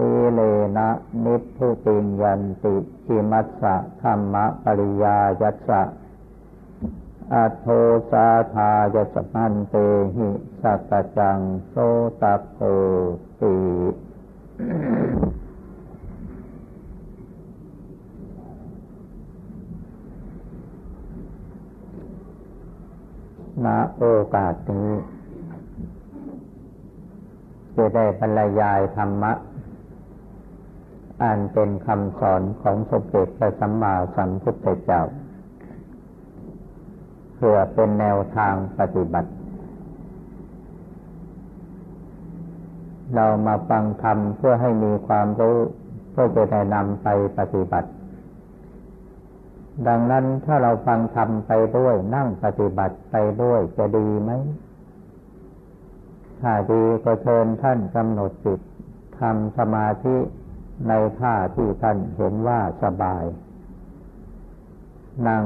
[0.00, 0.40] สีเล
[0.76, 0.88] นะ
[1.24, 2.74] นิพพุติยันติ
[3.06, 5.82] จิมัสสะธรรมปริยายัสสะ
[7.32, 7.66] อัโท
[8.10, 9.74] สาธายสมันเต
[10.14, 10.28] หิ
[10.62, 11.74] สัตจังโส
[12.20, 12.58] ตโพ
[13.40, 13.54] ติ
[23.64, 24.04] ณโอ
[24.34, 24.92] กาสนี้
[27.76, 29.32] จะได้บรรยายธรรมะ
[31.22, 35.02] อันเป็นคำสอนของสมเด็จพระสัมมาสัมพุทธเจ้า
[37.36, 39.30] เพื่อเป็นแนวทางปฏิบัติ
[43.14, 45.56] เรามาฟังธรรมเพื่อให้มีความรู้
[46.10, 47.06] เพื่อจะได้นำไป
[47.38, 47.90] ปฏิบัติ
[49.86, 54.30] ดังนั้นถ้าเราฟังธรรมไปด้วยนั่งปฏิบัติไปด้วยจะดีไหม
[56.40, 58.60] ถ้าดีก็เชิญท่านกำหนดจิต
[59.20, 60.16] ทำสมาธิ
[60.88, 63.24] ในท่าที่ท่านเห็นว่าสบาย
[65.28, 65.44] นั่ง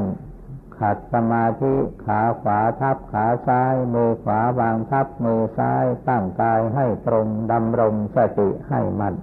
[0.79, 9.15] ขัดสมาธิขาขวาทับขาซ้าย มือขวาวางทับมือซ้าย ตั้งกายให้ตรงดำรงสติให้มัน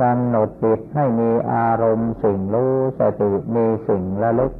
[0.00, 4.52] กำหนดจิตให้มีอารมณ์สิ่งรู้สติมีสิ่งระลึก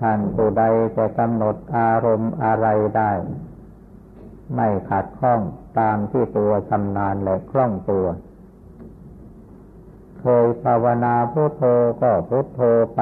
[0.00, 0.62] ท่านผู้ใด
[0.96, 3.10] จะกำหนดอารมณ์อะไรได้
[4.54, 5.40] ไม่ขัดข้อง
[5.78, 8.06] ตามที่ตัวชำนาญและคล่องตัว
[10.20, 11.62] เคยภาวนาพุทโธ
[12.02, 12.60] ก็พุทโธ
[12.96, 13.00] ไป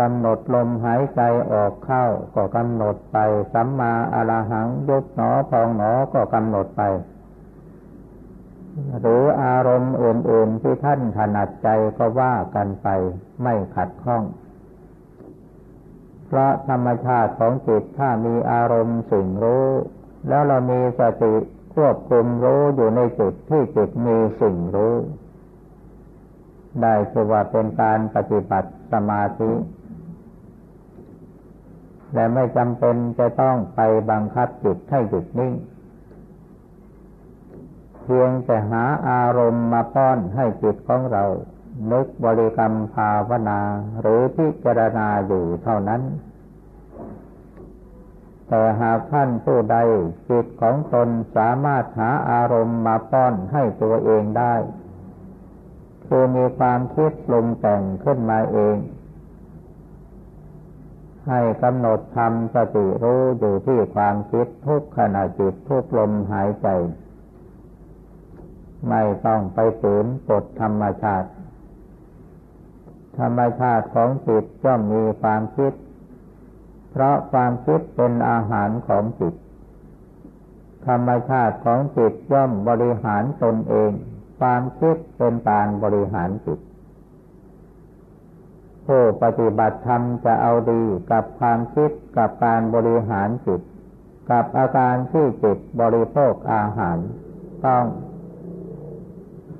[0.00, 1.20] กำหนดลมหายใจ
[1.52, 3.18] ออกเข้าก็กำหนดไป
[3.52, 6.82] สัมมาอรหังยุบหนอพองหนอก็กำหนดไป
[9.00, 11.68] หรืออารมณ์อื่นๆที่ท่านถนัดใจ
[11.98, 12.88] ก็ว่ากันไป
[13.42, 14.22] ไม่ขัดข้อง
[16.26, 19.66] เพราะธรรมชาติของจิตถ้ามีอารมณ์สิ่งรู้
[20.28, 21.34] แล้วเรามีสติ
[21.74, 24.94] ควบคุมรู้อยู่ในจุดที่จิตมีสิ่งรู้
[26.82, 29.52] ได้คือว่าเป็นการปฏิบัติสมาธิ
[32.14, 33.80] และไม่จำเป็นจะต้องไป
[34.10, 35.54] บังคับจิตให้หยุดนิ่ง
[38.02, 41.24] เพียงแต่หาอารมณ์มาป้อนให้จิตของเรา
[41.92, 43.60] นึกบริกรรมภาวนา
[44.00, 46.02] หรือพิจารณาอยู่เท่านั้น
[48.52, 49.76] แต่หากท่านผู้ใด
[50.30, 54.54] จิตของตนสามารถหาอารมณ์มาป้อนให้ตัวเองได้
[56.06, 58.76] คือมีความคิดลงแต่งขึ้นมาเอง
[61.28, 66.68] ให้กำหนดทำสติรู้อยู่ที่ความคิดทุกขณะจิตทุกลมหายใจ
[68.88, 71.30] ไม่ต้องไปฝืนกฎธรรมชาติ
[73.18, 75.72] ธรรมชาติของจิตย่อมมีความคิด
[76.90, 79.34] เพราะความคิดเป็นอาหารของจิต
[80.86, 83.90] ธรรมชาติของจิตย่อมบริหารตนเอง
[84.40, 86.60] ความคิดเป็นการบริหารจิต
[88.86, 93.60] ผู้ปฏิบัติธรรมจะเอาดีกับความคิดกับการบริหารจิต
[94.30, 96.98] กับอาการที่จิตบริโภคอาหาร
[97.66, 97.84] ต้อง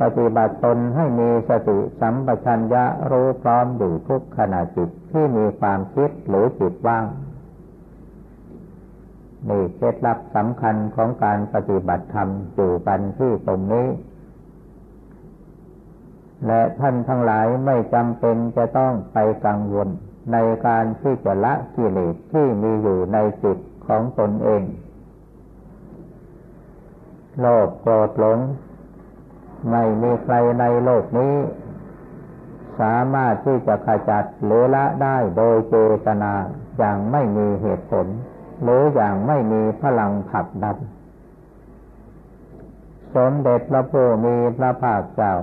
[0.00, 7.04] ปฏิบัติตนให้มีสติสัมปชัญญะรู้พร้อมอยู่ทุกขณะจิตที่มีความคิดหรือจิตว่าง
[9.48, 13.86] นี่เคล็ดลับสำคัญของการปฏิบัติธรรมอยู่กันที่ตรงนี้
[16.46, 19.88] และท่านทั้งหลายไม่จำเป็นจะต้องไปกังวล
[20.32, 20.36] ใน
[20.66, 24.62] การที่จะละกิเลสที่มีอยู่ในจิตของตนเอง
[27.40, 28.38] โลภโกรธหลง
[29.70, 31.34] ไม่มีใครในโลกนี้
[32.80, 35.76] สามารถที่จะขจัดหรือละได้โดยเจ
[36.06, 36.32] ตนา
[36.78, 38.06] อย่างไม่มีเหตุผล
[38.62, 40.76] หรืออย่างไม่มีพลังผลักดัน
[43.14, 45.34] สมเด็จพระผู้มีพระภาคเจ้า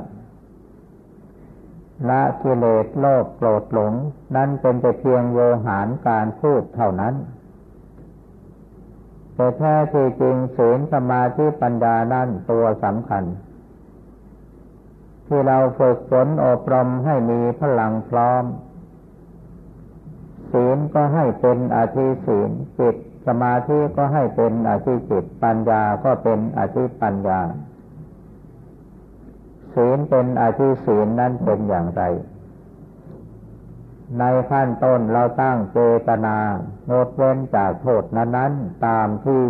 [2.09, 3.93] ละกิเลสโลภโกรธหลง
[4.35, 7.15] นั้นเป็นแต่เพียงโวหารการพูดเท่านั้น
[9.35, 13.23] แต่แท้ที่จริงศีลสมาธิปัญญานั้นตัวสำคัญ
[15.27, 18.43] ที่เราฝึกฝนอบรมให้มีพลังพร้อม
[20.51, 22.95] ศีลก็ให้เป็นอาชีศีลจิต
[23.27, 27.41] สมาธิก็ให้เป็นอาชีจิตปัญญาก็เป็นอาชีปัญญา
[29.75, 32.03] ศศีลเป็นอาธิศีลนั้นเป็นอย่างไร
[34.19, 36.37] ในขั้นต้นเราตั้งเจตนา
[36.91, 39.43] งดเว้นจากโทษนั้นๆตามที่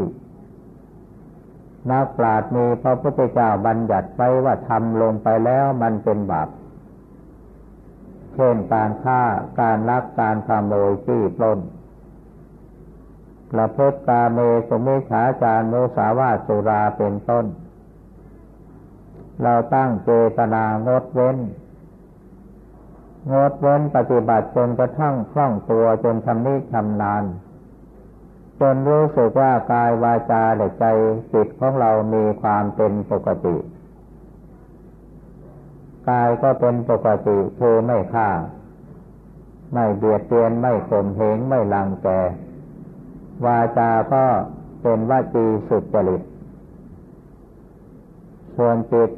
[1.92, 6.50] นักปราชญ์มีพระพุทธเจ้าบัญญัติไว้ว่าทำลงไปแล้วมันเป็นบาป
[8.34, 9.22] เช่นการฆ่า
[9.60, 11.60] การลัก การขโมยจี้ปล้น
[13.52, 14.40] ประพฤติกาเม
[14.70, 17.46] สมิฉาจารโมสาวาสุราเป็นต้น
[19.44, 21.38] เราตั้งเจตนางดเว้น
[23.34, 27.24] งดเว้นปฏิบัติจนกระทั่งคล่องตัวจนชำนิชำนาญ
[28.60, 30.86] จนรู้สึกว่ากายวาจาและใจ
[31.34, 33.56] จิตของเรามีความเป็นปกติ
[36.10, 38.30] กายก็เป็นปกติคือไม่ฆ่า
[39.74, 42.08] ไม่เบียดเบียนไม่ข่มเหงไม่ลังแก
[43.46, 44.26] วาจาก็
[44.82, 46.22] เป็นวาจีสุจริต
[48.56, 49.10] ส่วนจิต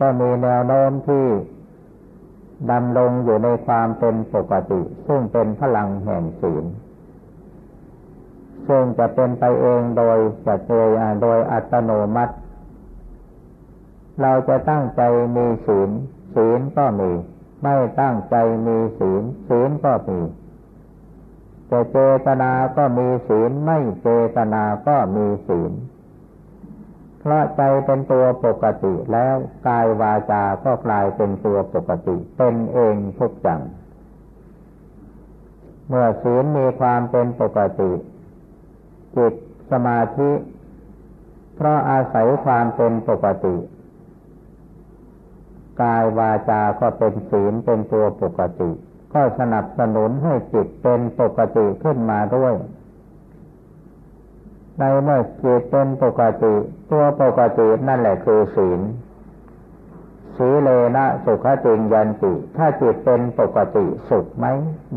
[0.00, 1.26] ก็มีแนวโน้มที่
[2.70, 6.64] ดำลงอยู่ในความเป็นปกติ ซึ่งเป็นพลังแห่งศีล
[8.68, 10.88] ซึ่งจะเป็นไปเองโดยจะโดย
[11.22, 12.34] โดยอัตโนมัติ
[14.22, 15.02] เราจะตั้งใจ
[15.36, 15.90] มีศีล
[16.34, 17.10] ศีลก็มี
[17.62, 20.20] ไม่ตั้งใจมีศีลศีลก็มี
[21.70, 25.72] จะเจตนาก็มีศีลไม่เจตนาก็มีศีล
[27.20, 29.34] เพราะใจเป็นตัวปกติแล้ว
[29.66, 33.62] กายวาจาก็กลายเป็นตัวปกติ เป็นเองทุกอย่าง
[35.88, 37.90] เมื่อศีลมีความเป็นปกติ
[39.16, 39.32] จิต
[39.70, 40.30] สมาธิ
[41.56, 43.56] เพราะอาศัยความเป็นปกติ
[45.82, 48.70] กายวาจาก็เป็นศีลเป็นตัวปกติ
[49.14, 52.54] ก็สนับสนุนให้จิตเป็นปกติขึ้นมาด้วย
[54.78, 56.54] ในเมื่อจิตเป็นปกติ
[56.90, 58.80] ตัวปกตินั่นแหละคือศีล
[60.36, 64.46] สีเลนะสุขติงยันติ ถ้าจิตเป็นปกติสุขไหม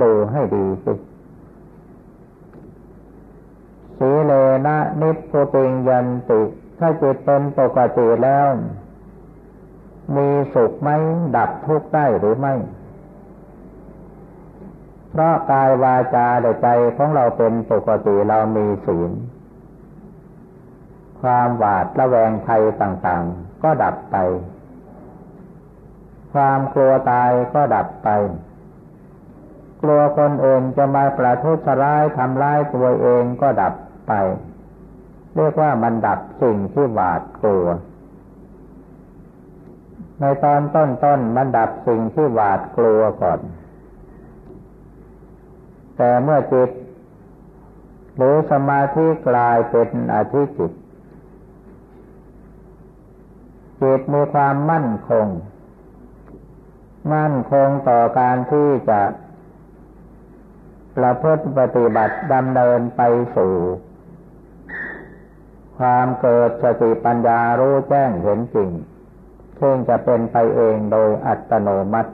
[0.02, 0.94] ดูให้ดีสิ
[3.98, 4.34] สีเล
[4.68, 6.42] นะนิพพุติงยันติ
[6.80, 8.48] ถ้าจิตเป็นปกติแล้ว
[10.16, 10.90] มีสุขไหม
[11.36, 12.54] ดับทุกข์ได้หรือไม่
[15.10, 19.12] เพราะกายวาจาและใจของเราเป็นปกติเรามีศีล
[21.22, 24.18] ความหวาดระแวงภัยต่างๆ ก็ดับไป
[26.34, 28.10] ความกลัวตายก็ดับไป
[29.82, 33.74] กลัวคนอื่นจะมาประทุษร้ายทำร้ายตัวเองก็ดับ
[34.08, 34.12] ไป
[35.36, 37.66] เรียกว่ามันดับสิ่งที่หวาดกลัว
[40.20, 43.40] ในตอนต้นต้นมันดับสิ่งที่หวาดกลัวก่อน
[45.98, 46.70] แต่เมื่อจิต
[48.16, 50.72] หรือสมาธิกลายเป็นอธิจิต
[53.82, 55.28] จิตมีความมั่นคง
[57.14, 59.02] มั่นคงต่อการที่จะ
[60.98, 63.02] ประพฤติปฏิบัติดำเนินไป
[63.36, 63.54] สู่
[65.80, 68.70] ความเกิดสติปัญญารู้แจ้งเห็นจริง
[69.60, 72.12] ซึ่งจะเป็นไปเองโดยอัตโนมัติ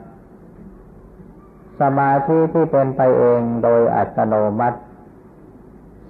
[1.80, 4.78] สมาธิที่เป็นไปเองโดยอัตโนมัติ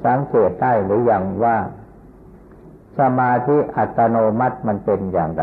[0.04, 1.56] สังเกตได้หรืออยังว่า
[2.98, 5.42] สมาธิอัตโนมัติมันเป็นอย่างไร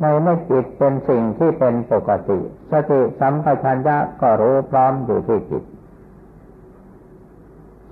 [0.00, 2.38] ในเมื่อจิตเป็นสิ่งที่เป็นปกติ
[2.70, 5.64] สติสัมปชัญญะก็รู้พร้อมอยู่ที่จิต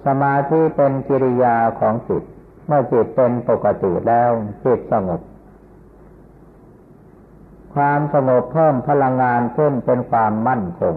[0.06, 2.22] สมาธิเป็นกิริยาของจิต
[2.66, 4.30] เมื่อจิตเป็นปกติแล้ว
[4.64, 5.20] จิตสงบ
[7.74, 10.94] ความสงบเพิ่มพลังงานขึ้นเป็นความมั่นคง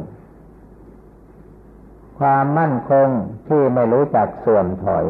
[2.20, 3.08] ความมั่นคง
[3.48, 5.06] ที่ไม่รู้จักส่วนถอย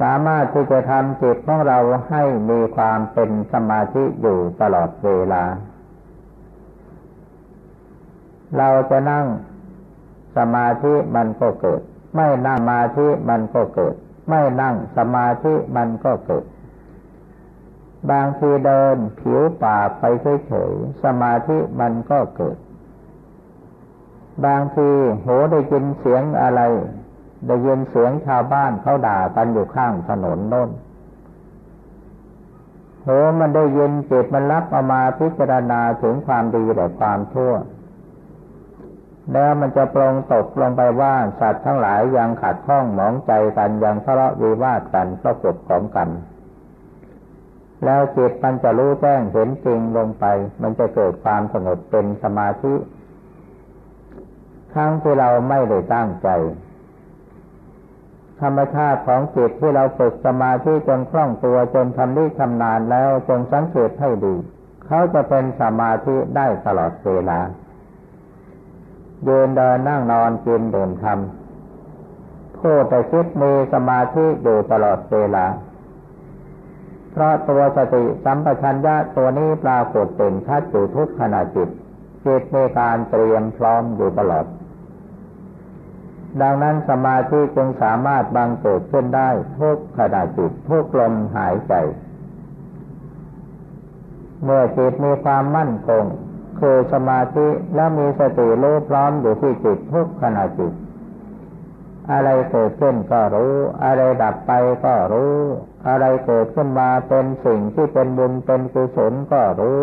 [0.00, 1.78] สามารถที่จะทำจิตของเรา
[2.10, 5.44] ให้มีความเป็นสมาธิอยู่ตลอดเวลา
[8.58, 9.26] เราจะนั่ง
[10.38, 11.80] สมาธิมันก็เกิด
[12.16, 13.94] ไม่นั่งสมาธิมันก็เกิด
[14.28, 16.44] ไม่นั่งสมาธิมันก็เกิด
[18.10, 20.04] บางทีเดินผิวปากไป
[20.46, 22.56] เฉยๆสมาธิมันก็เกิด
[24.44, 24.90] บางที
[25.22, 26.60] โหได้ยินเสียงอะไร
[27.46, 30.70] ได้ยินเสียงชาวบ้านเขาด่ากันอยู่ข้างถนนโน้น
[33.02, 37.52] โหมันได้ยินจิตมันรับเอามาพิจารณาถึงความดีและความชั่ว
[39.32, 46.08] แล้วมันจะปรงตกลงไปว่าสัตว์ทั้งหลายยังขัดข้องหมองใจกันยังทะเลาะวิวาทกันเพราะกฎของกัน
[47.84, 50.24] แล้วจิตมันจะรู้แจ้งเห็นจริงลงไป
[50.62, 52.74] มันจะเกิดความสงบเป็นสมาธิ
[54.74, 56.28] ทั้งที่เราไม่ได้ตั้งใจ
[58.40, 64.34] ธรรมชาติของจิตที่เราฝึกสมาธิจนคล่องตัวจนทำนิชำนาญแล้วจงสังเกตให้ดี
[64.86, 67.40] เขาจะเป็นสมาธิได้ตลอดเวลา
[69.26, 75.46] ยืนเดินนั่งนอนกินดื่มทำผู้แต่คิดมีสมาธิอยู่ตลอดเวลา
[77.12, 81.68] เพราะตัวสติสัมปชัญญะตัวนี้ปรากฏเป็นชัดอยู่ทุกขณะจิต
[82.26, 84.46] จิตในการเตรียมพร้อมอยู่ตลอด
[86.42, 91.74] ดังนั้นสมาธิจึงสามารถบังเกิดขึ้นได้ทุกขณะจิตทุกลมหายใจ
[94.42, 96.04] เมื่อจิตมีความมั่นคง
[96.60, 100.72] คือสมาธิแล้วมีสติรู้พร้อมอยู่ที่จิตทุกขณะจิต
[102.12, 103.52] อะไรเกิดขึ้นก็รู้
[103.84, 104.52] อะไรดับไป
[104.84, 105.34] ก็รู้
[105.88, 109.82] อะไรเกิดขึ้นมาเป็นสิ่งที่เป็นบุญเป็นกุศลก็รู้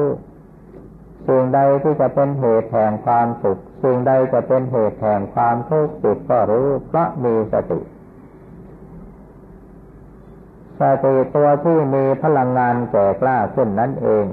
[1.27, 7.79] สิ่งใดที่จะเป็นเหตุแห่งความสุข สิ่งใดจะเป็นเหตุแห่งความทุกข์จิตก็รู้เพราะมีสติ
[10.79, 14.25] สติตัวที่มีพลังงานแก่กล้าขึ้นนั้นเอง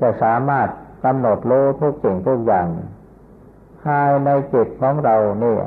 [0.00, 0.68] จะสามารถ
[1.04, 2.68] กำหนดรู้ทุกสิ่งทุกอย่าง
[3.82, 5.62] ภายในจิตของเราเนี่ย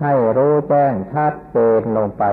[0.00, 2.24] ให้รู้แจ้งชัดเจนลงไป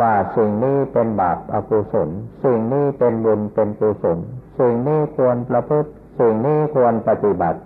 [0.00, 2.08] ว่าสิ่งนี้เป็นบาปอกุศล
[2.44, 4.18] สิ่งนี้เป็นบุญเป็นกุศล
[4.58, 7.60] สิ่งนี้ควรประพฤติ สิ่งนี้ควรปฏิบัติ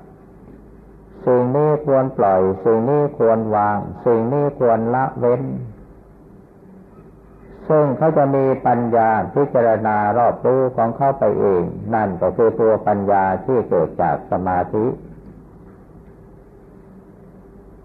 [1.27, 5.43] สิ่งนี้ควรปล่อย สิ่งนี้ควรวาง สิ่งนี้ควรละเว้น
[7.69, 11.63] ซึ่งเขาจะมีปัญญาพิจารณารอบรู้ของเขาไปเอง
[11.95, 14.87] นั่นก็คือตัวปัญญาที่เกิดจากสมาธิ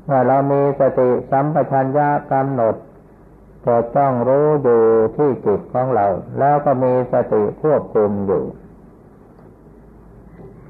[0.06, 2.76] เมื่อเรามีสติสัมปชัญญะกำหนด
[3.66, 4.84] ก็ต้องรู้อยู่
[5.18, 6.08] ที่จิตของเรา
[6.40, 8.44] แล้วก็มีสติควบคุมอยู่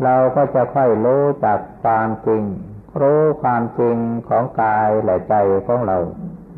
[0.03, 2.43] เราก็จะค่อยรู้จักความจริง
[3.01, 3.97] รู้ความจริง
[4.29, 5.35] ของกายและใจ
[5.67, 5.97] ของเรา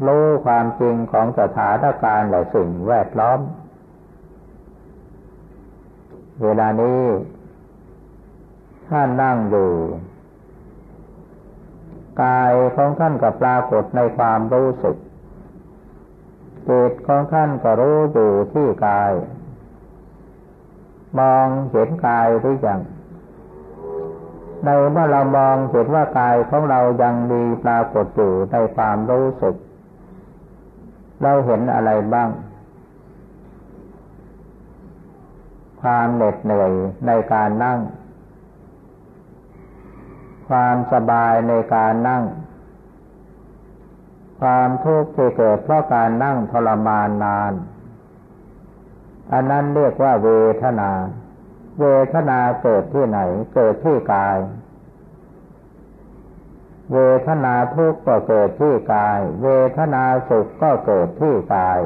[0.08, 3.40] รู้ความจริงของสถานการณ์และสิ่งแวดล้อม
[6.44, 7.02] เวลานี้
[8.90, 9.72] ท่านนั่งอยู่
[12.24, 14.96] กายของท่านก็ปรากฏในความรู้สึก
[16.70, 19.12] จิตของท่านก็รู้อยู่ที่กาย
[21.20, 22.80] มองเห็นกายหรือยัง
[24.66, 29.56] ในเมื่อเรามองเห็นว่ากายของเรายังมีปรากฏอยู่ในความรู้สึก
[31.22, 32.30] เราเห็นอะไรบ้าง
[35.82, 36.72] ความเหน็ดเหนื่อย
[37.08, 37.80] ในการนั่ง
[40.50, 42.24] ความสบายในการนั่ง
[44.42, 47.54] ความทุกข์ที่เกิดเพราะการนั่งทรมานนาน
[49.34, 50.30] อันนั้นเรียกว่าเว
[50.62, 50.92] ทนา
[51.80, 53.20] เวทนาเกิดที่ไหน
[53.54, 54.38] เกิดที่กาย
[56.94, 61.80] เวทนาทุกข์ก็เกิดที่กาย เวทนาสุขก็เกิดที่กาย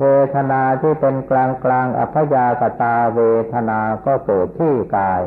[0.00, 3.20] เวทนาที่เป็นกลางกลางอัพยากตาเว
[3.52, 5.22] ทนาก็เกิดที่กาย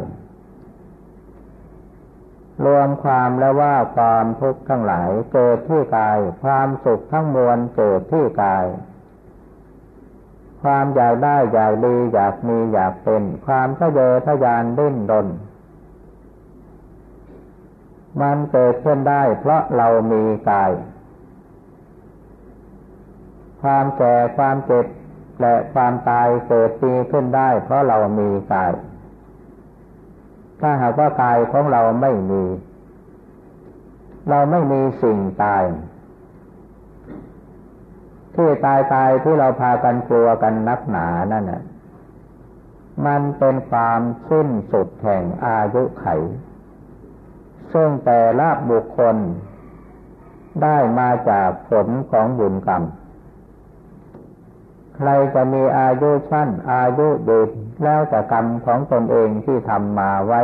[2.66, 8.66] รวมความแล้วว่าความทุกข์ทั้งหลายเกิดที่กาย ความสุขทั้งมวลเกิดที่กาย
[10.62, 15.28] ความอยากได้อยากดีอยากมีอยากเป็น ความทะเยอทะยานดิ้นรน
[18.22, 20.72] มันเกิดขึ้นได้เพราะเรามีกาย
[23.62, 24.86] ความแก่ความเจ็บ
[25.42, 28.72] และความตายเกิดมีขึ้นได้ เพราะเรามีกาย
[30.60, 32.44] ถ้าหากว่ากายของเราไม่มี
[34.30, 35.64] เราไม่มีสิ่งตาย
[38.36, 41.62] ที่ตายตายที่เราพากันกลัวกันนักหนานั่นน่ะ
[43.06, 46.06] มันเป็นความสิ้นสุดแห่งอายุไข
[47.74, 49.16] ซึ่งแต่ละบุคคล
[50.64, 52.84] ได้มาจากผลของบุญกรรม
[54.96, 57.50] ใครจะมีอายุชั้นอายุยืน
[57.84, 60.42] แล้วแต่กรรมของตนเองที่ทำมาไว้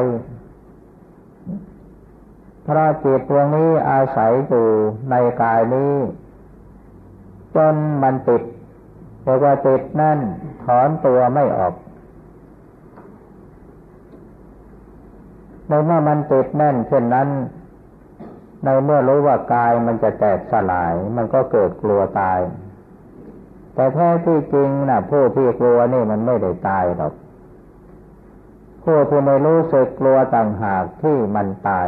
[2.66, 4.68] พระจิตดวงนี้อาศัยอยู่
[5.10, 5.94] ในกายนี้
[7.56, 8.44] จนมันติด
[9.24, 10.20] พอว่าติดนั่น
[10.64, 11.74] ถอนตัวไม่ออก
[15.70, 17.30] ในเมื่อมันติดแน่นเช่นนั้น
[18.64, 22.40] ในเมื่อรู้ว่ากายมันจะแตกสลาย มันก็เกิดกลัวตาย
[23.74, 27.14] แต่แท้ที่จริงนะผู้ที่กลัวนี่มันไม่ได้ตายหรอก
[28.84, 31.88] ผู้ที่ไม่รู้สึกกลัวต่างหากที่มันตาย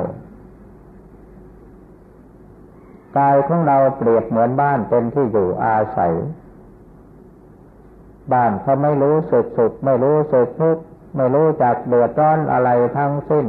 [3.18, 6.14] กายของเราเปรียบเหมือนบ้านเป็นที่อยู่อาศัย
[8.34, 10.84] บ้านเขาไม่รู้สึกสุขไม่รู้สึกทุกข์
[11.16, 13.46] ไม่รู้จักเดือดร้อนอะไรทั้งสิ้น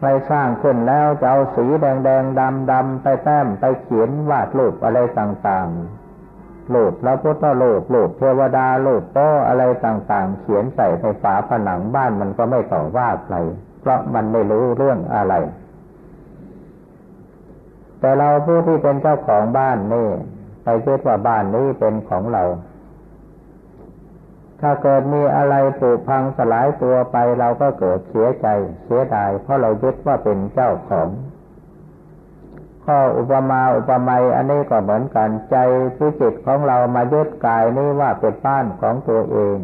[0.00, 13.36] ใครสร้างขึ้นแล้วจะเอาสีแดงแดงดำดำไปแต้มไปเขียนวาดรูปอะไรต่างๆรูปแล้วพุทธรูปรูปเทวดารูปโตอะไรต่างๆ เขียนใส่ในฝาผนังบ้านมันก็ไม่ต่อว่าใคร
[13.80, 15.34] เพราะมันไม่รู้เรื่องอะไร
[18.00, 20.08] แต่เราผู้ที่เป็นเจ้าของบ้านนี่
[20.64, 22.42] ไปคิดว่าบ้านนี้เป็นของเรา
[24.60, 28.46] ถ้าเกิดมีอะไรผุพังสลายตัวไปเราก็เกิดเสียใจ
[28.84, 31.08] เสียดาย เพราะเรายึดว่าเป็นเจ้าของ
[32.84, 35.56] ข้ออุปมาอุปไมยอันนี้ก็เหมือนกันใจ
[35.96, 39.56] ที่จิตของเรามายึดกายนี้ว่าเป็นบ้านของตัวเอง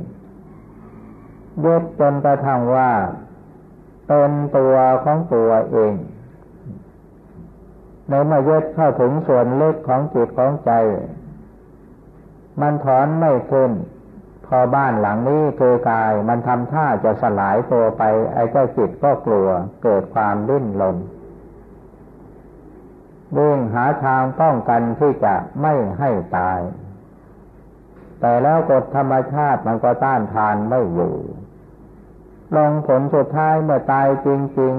[1.65, 2.93] ยึดจนกระทั่งว่า
[4.09, 4.75] เป็นตัว
[5.05, 5.93] ของตัวเอง
[8.09, 10.73] ในมายึดเข้าถึงส่วนลึกของจิตของใจ
[12.61, 13.71] มันถอนไม่ขึ้น
[14.49, 19.49] พอบ้านหลังนี้คือกายมันทำท่าจะสลายตัวไป ไอ้เจ้าจิตก็กลัว
[19.83, 20.97] เกิดความดิ้นรน
[23.37, 26.61] วิ่งหาทางป้องกันที่จะไม่ให้ตาย
[28.21, 31.15] แต่แล้วกฎธรรมชาติมันก็ต้านทานไม่อยู่
[32.57, 34.29] ลงผลสุดท้ายเมื่อตายจ
[34.61, 34.75] ริง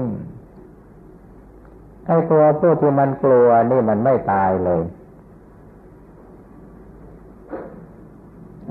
[1.22, 4.82] ๆไอ้ตัวผู้ที่มันกลัวนี่มันไม่ตายเลย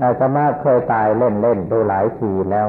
[0.02, 2.68] อาตมาเคยตายเล่นๆดูหลายทีแล้ว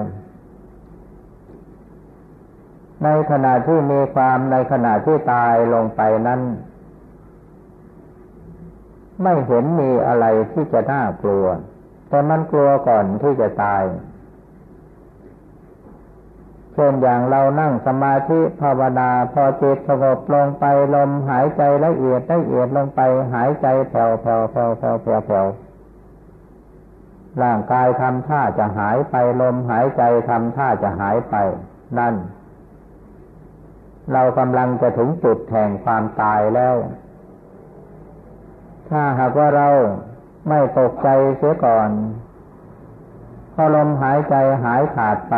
[3.03, 6.41] ในขณะที่มีความในขณะที่ตายลงไปนั้น
[9.23, 11.45] ไม่เห็นมีอะไรที่จะน่ากลัว
[12.09, 13.83] แต่มันกลัวก่อนที่จะตาย
[16.73, 23.01] เช่นอย่างเรานั่งสมาธิภาวนาพอจิตสงบลงไปลมหายใจละเอียดละเอียดลงไป
[23.33, 25.47] หายใจแผ่วแผ่วแผ่วแผ่วแผ่วแผ่ว
[27.43, 31.35] ร่างกายทำท่าจะหายไปลมหายใจทำท่าจะหายไป
[31.99, 32.15] นั่น
[34.13, 36.75] เรากำลังจะถึงจุดแห่งความตายแล้ว
[38.89, 39.69] ถ้าหากว่าเรา
[40.49, 41.89] ไม่ตกใจเสียก่อน
[43.55, 45.35] พอลมหายใจหายขาดไป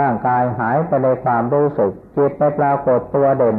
[0.00, 3.58] ร่างกายหายไปในความรู้สึก จิตไปปรากฏตัวเด่น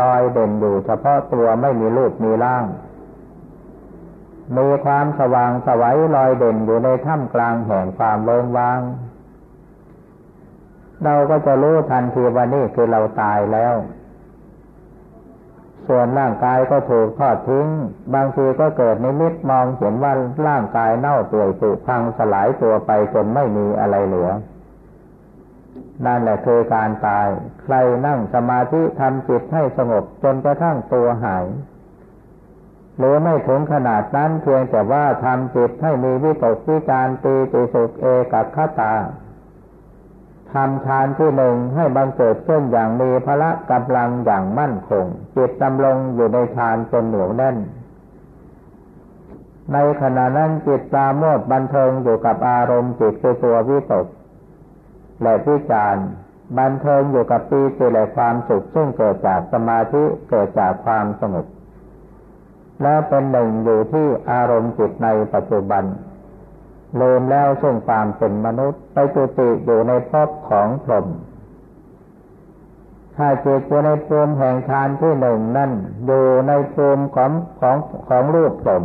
[0.00, 2.64] ลอยเด่นอยู่เฉพาะตัวไม่มีรูปมีร่าง
[4.56, 8.80] มีความสว่างสวัยลอยเด่นอยู่ในถ้ำกลางแห่งความโล่งว่าง
[11.04, 13.74] เราก็จะรู้ทันทีว่านี่คือเราตายแล้ว
[15.88, 17.66] ส่วนร่างกายก็ถูกทอดทิ้ง
[18.14, 20.12] บางทีก็เกิดในมิตมองเห็นว่า
[20.46, 24.30] ร่างกายเน่าเปื่อยผุพังสลายตัวไปจนไม่มีอะไรเหลือ
[26.06, 27.28] นั่นแหละคือการตาย
[27.62, 27.74] ใคร
[28.06, 31.44] นั่งสมาธิทำจิตให้สงบจนกระทั่งตัวหาย
[33.00, 38.94] หรือไม่ถึงขนาดนั้นเพียงแต่ว่าทำจิตให้มีวิตกวิจารตีติสุขเอกัคตา
[40.52, 45.04] ทำทานที่หนึ่งให้บังเกิดขึ้นอย่างมีพละกำลังอย่างมั่นคง
[45.36, 47.56] จิตดำลงอยู่ในทานจนเหนียวแน่น
[49.72, 54.06] ในขณะนั้นจิตปราโมทบันเทิงอยู่กับอารมณ์จิตคือตัววิตก
[55.22, 55.96] และวิจาร
[56.58, 61.46] บันเทิงอยู่กับปีติและความสุขซึ่งเกิดจากสมาธิเกิดจากความสงบ
[62.82, 65.84] แล้วเป็นหนึ่งอยู่ที่อารมณ์จิตในปัจจุบัน
[67.00, 71.06] ลืมแล้วซึ่งความเป็นมนุษย์ไปจุติอยู่ในภพของพรหม
[73.16, 75.72] ถ้าจิตอยู่ในภูมิแห่งฌานที่หนึ่งนั่น
[76.06, 77.76] อยู่ในภูมิของของ
[78.08, 78.84] ของรูปพรหม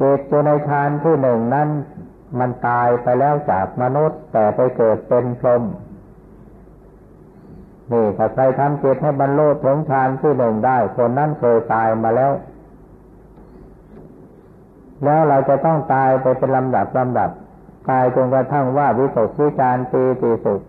[0.00, 1.68] จิตอยู่ในฌานที่หนึ่งนั้น
[2.38, 5.62] มันตายไปแล้วจากมนุษย์แต่ไปเกิดเป็นพรหม
[7.92, 12.32] นี่ถ้าใครทำเจตให้บรรลุถึงฌานที่หนึ่งได้ คนนั้นเคยตายมาแล้ว
[15.04, 17.30] แล้วเราจะต้องตายไปเป็นลำดับลำดับ
[17.90, 20.60] ตายจนกระทั่งว่าวิตกวิจารตีตีสุข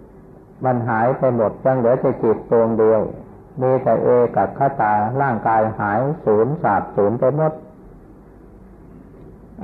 [0.66, 3.02] มันหายไปหมดยังเหลือแต่จิตดวงเดียว
[3.62, 7.54] มีแต่เอกับขตาร่างกายหายสูญสาบสูญไปหมด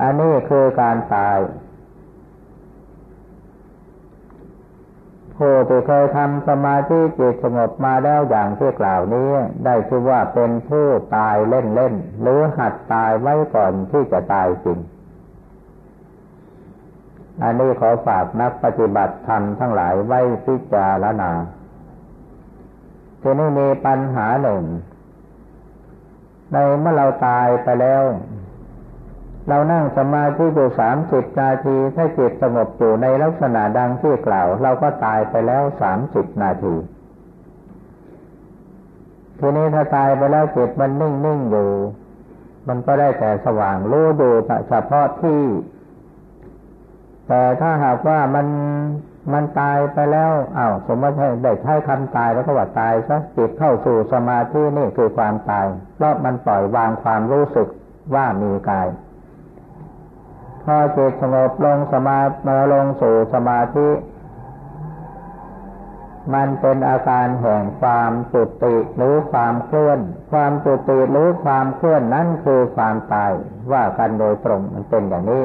[0.00, 1.38] อันนี้คือการตาย
[5.38, 9.28] ผู้ที่เคยทำสมาธิจิตสงบมาแล้วอย่างที่กล่าวนี้
[9.64, 14.78] ได้ชื่อว่าเป็นผู้ตายเล่นเล่นหรือหัดตายไว้ก่อนที่จะตายจริง
[17.42, 21.30] อันนี้ขอฝากนักปฏิบัติธรรมทั้งหลายไว้พิจารณา
[23.22, 24.62] ทีนี้มีปัญหาหนึ่ง
[26.52, 28.02] ในเมื่อเราตายไปแล้ว
[29.48, 36.74] เรานั่งสมาธิอยู่สามสิบนาทีถ้าจิตสงบอยู่ในลักษณะดังที่กล่าว เราก็ตายไปแล้วสามสิบนาที
[39.38, 41.70] ทีนี้ถ้าตายไปแล้วจิตมันนิ่งนิ่งอยู่
[42.68, 44.30] มันก็ได้แต่สว่างรู้ดู
[44.68, 45.42] เฉพาะที่
[47.28, 48.46] แต่ถ้าหากว่ามัน
[49.32, 57.68] มันตายไปแล้วอา้าวสมมติได้ใช้คำตายแล้วก็ว่าตายซะจิตเข้าสู่สมาธินี่คือความตาย เพราะมันปล่อยวางความรู้สึก
[58.14, 58.88] ว่ามีกาย
[60.64, 63.88] พอจิตสงบลงสมามาลงสู่สมาธิ
[66.34, 70.00] มันเป็นอาการแห่งความจุติหรือความเคลื่อน
[70.32, 73.32] ความจุติหรือความเคลื่อนนั้นคือความตาย
[73.72, 75.44] ว่ากันโดยตรงมันเป็นอย่างนี้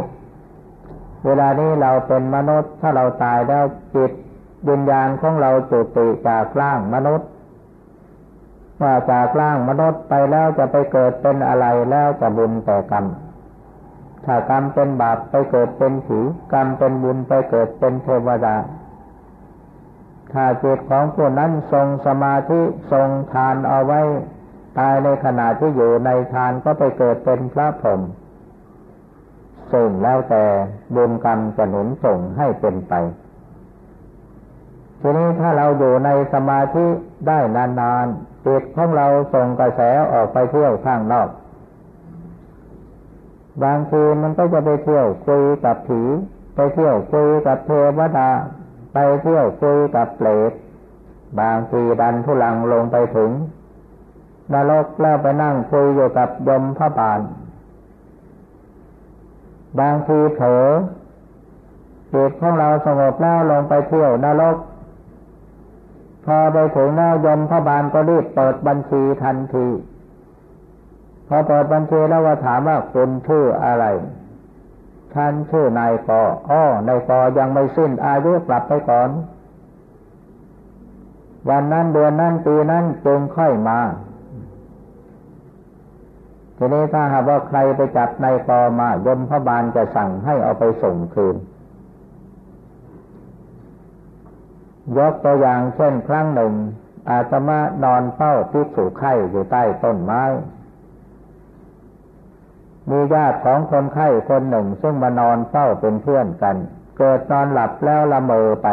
[1.25, 4.12] เวลานี้เราเป็นมนุษย์ถ้าเราตายแล้วจิต
[4.69, 7.30] วิญญาณของเราจุติจากร่างมนุษย์
[8.82, 13.06] ว่าจากร่างมนุษย์ไปแล้วจะไปเกิดเป็นอะไรแล้วจะบุญแต่กรรม
[14.25, 16.19] ถ้ากรรมเป็นบาปไปเกิดเป็นผี
[16.53, 18.56] กรรมเป็นบุญไปเกิดเป็นเทวดา
[20.34, 24.01] ถ้าจิตของผู้นั้นทรงสมาธิทรงทานเอาไว้
[24.77, 28.01] ตายในขณะที่อยู่ในทานก็ไปเกิดเป็นพระพรหม
[29.71, 30.43] ซึ่งแล้วแต่
[30.95, 32.93] บุญกรรมจะหนุนส่งให้เป็นไป
[35.01, 36.86] ทีนี้ถ้าเราอยู่ในสมาธิ
[37.27, 41.30] ได้นานๆจิตของเราส่งกระแสออกไปเที่ยวข้างนอก
[43.63, 46.02] บางทีมันก็จะไปเที่ยวคุยกับผี
[46.56, 48.30] ไปเที่ยวคุยกับเทวดา
[48.93, 50.52] ไปเที่ยวคุยกับเปรต
[51.39, 53.32] บางทีดันทุลังลงไปถึง
[54.54, 57.20] นรกแล้วไปนั่งคุยอยู่กับยมพระบาล
[59.80, 60.65] บางทีเผลอ
[62.13, 64.58] จิตของเราสงบแล้วลงไปเที่ยวนรก
[66.26, 69.67] พอไปถึงหน้ายมพระบาลก็รีบเปิดบัญชีทันที
[71.28, 73.86] พอเปิดบัญชีแล้วว่าถามว่าคุณชื่ออะไร
[75.13, 79.10] ท่านชื่อนายกออ้อนายกอยังไม่สิ้นอายุกลับไปก่อน
[81.50, 83.80] วันนั้นเดือนนั้นปีนั้นจึงค่อยมา
[86.58, 91.36] ทีนี้ถ้าหากว่าใครไปจับในกอมายมพระบาลจะสั่งให้เอาไปส่งคืน
[94.98, 96.54] ยกตัวอย่างเช่นครั้งหนึ่ง
[97.10, 100.24] อาตมานอนเฝ้าพิสูไข้อยู่ใต้ต้นไม้
[102.89, 106.56] มีญาติของคนไข้คนหนึ่ง ซึ่งมานอนเฝ้าเป็นเพื่อนกัน
[106.97, 108.67] เกิดนอนหลับแล้วละเมอไป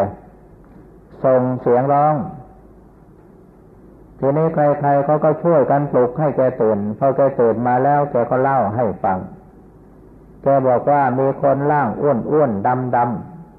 [1.24, 2.14] ส่งเสียงร้อง
[4.18, 9.18] ทีนี้ใครๆเขาก็ช่วยกันปลุกให้แกตื่นพอแกตื่นมาแล้วแกก็เล่าให้ฟัง
[10.42, 12.98] แกบอกว่ามีคนล่างอ้วนอ้วนดำด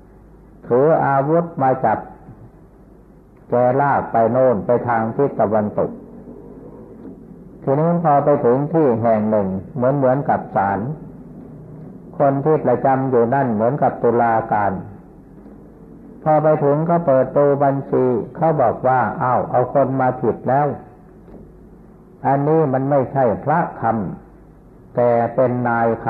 [0.03, 1.99] ำถืออาวุธมาจับ
[3.49, 5.89] แกลากไปโน่นไปทางทิศตะวันตก
[7.67, 10.79] ทีนี้พอไปถึงที่แห่งหนึ่งเหมือนเหมือนกับศาล
[12.17, 14.71] คนที่ประจำอยู่นั่นเหมือนกับตุลาการ
[16.23, 20.67] พอไปถึงก็เปิดตูบัญชีเขาบอกว่าอ้าวเอาคนมาผิดแล้ว
[22.25, 26.07] อันนี้มันไม่ใช่พระคำแต่เป็นนายค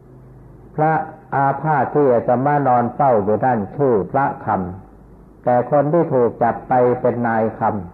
[0.00, 0.92] ำพระ
[1.34, 7.93] อาพาธที่จะมานอนเฝ้าอยู่ด้านชื่อพระคำแต่คนที่ถูกจับไปเป็นนายคำ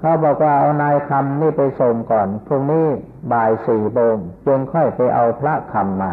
[0.00, 2.86] เขาบอกว่าเอานายคำนี่ไปส่งก่อนพรุ่งนี้
[3.32, 6.12] บ่ายสี่โมงจึงค่อยไปเอาพระคำมา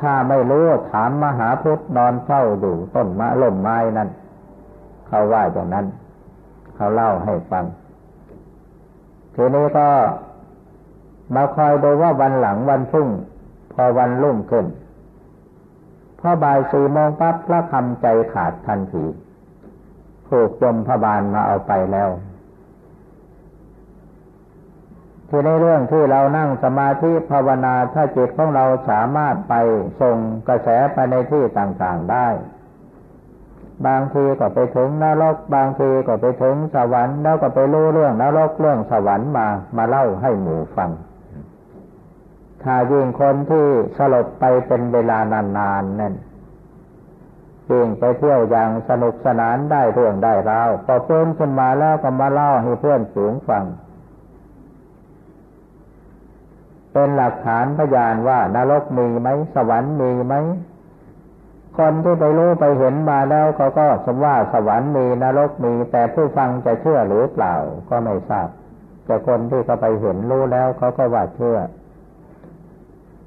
[0.00, 4.08] ถ้าไม่รู้ถามมหาพุทธนอนเฝ้าอยู่ต้นมะล่มไม้นั่น
[5.06, 5.86] เขาว่าอย่างนั้น
[6.74, 7.64] เขาเล่าให้ฟัง
[9.34, 9.88] ทีนี้ก็
[11.34, 13.08] มาคอยดูว่าวันหลังวันพรุ่ง
[13.72, 14.66] พอวันรุ่งขึ้น
[16.20, 19.04] พอบ่ายสี่โมงปั๊บพระคำใจขาดทันที
[20.28, 22.08] ถูกจมพระบาลมาเอาไปแล้ว
[25.28, 29.54] ที่ในเรื่องที่เรานั่งสมาธิภาวนาถ้าจิตของเราสามารถไป
[30.00, 30.16] ส่ง
[30.48, 32.28] กระแสไปในที่ต่างๆได้
[33.86, 40.90] บางทีก็ไปถึงนรก บางทีก็ไปถึงสวรรค์แล้วก็ไปรู้เรื่องนรกเรื่องสวรรค์มามาเล่าให้หมู่ฟัง
[42.62, 43.66] ถ้ายิ่งคนที่
[43.98, 46.14] สลบไปเป็นเวลานานๆนั่น
[47.70, 53.64] ยิ่งไปเที่ยวอย่างสนุกสนานได้เรื่องได้ราวพอเพิ่มขึ้นมาแล้วก็มาเล่าให้เพื่อนสูงฟัง
[56.92, 60.34] เป็นหลักฐานพยานว่านรกมีไหมสวรรค์มีไหม
[61.78, 67.54] คนที่ไปรู้ไปเห็นมาแล้วเขาก็สมว่าสวรรค์มีนรกมี แต่ผู้ฟังจะเชื่อหรือเปล่า
[67.88, 68.48] ก็ไม่ทราบ
[69.04, 71.58] แต่คนที่เขาไปเห็นรู้แล้วเขาก็ว่าเชื่อ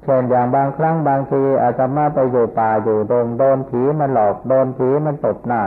[0.02, 5.62] เช่นอย่างบางครั้งบางทีอาจจะมาไปอยู่ป่าอยู่ดงโดนผีมันหลอกโดนผีมันตบหน้า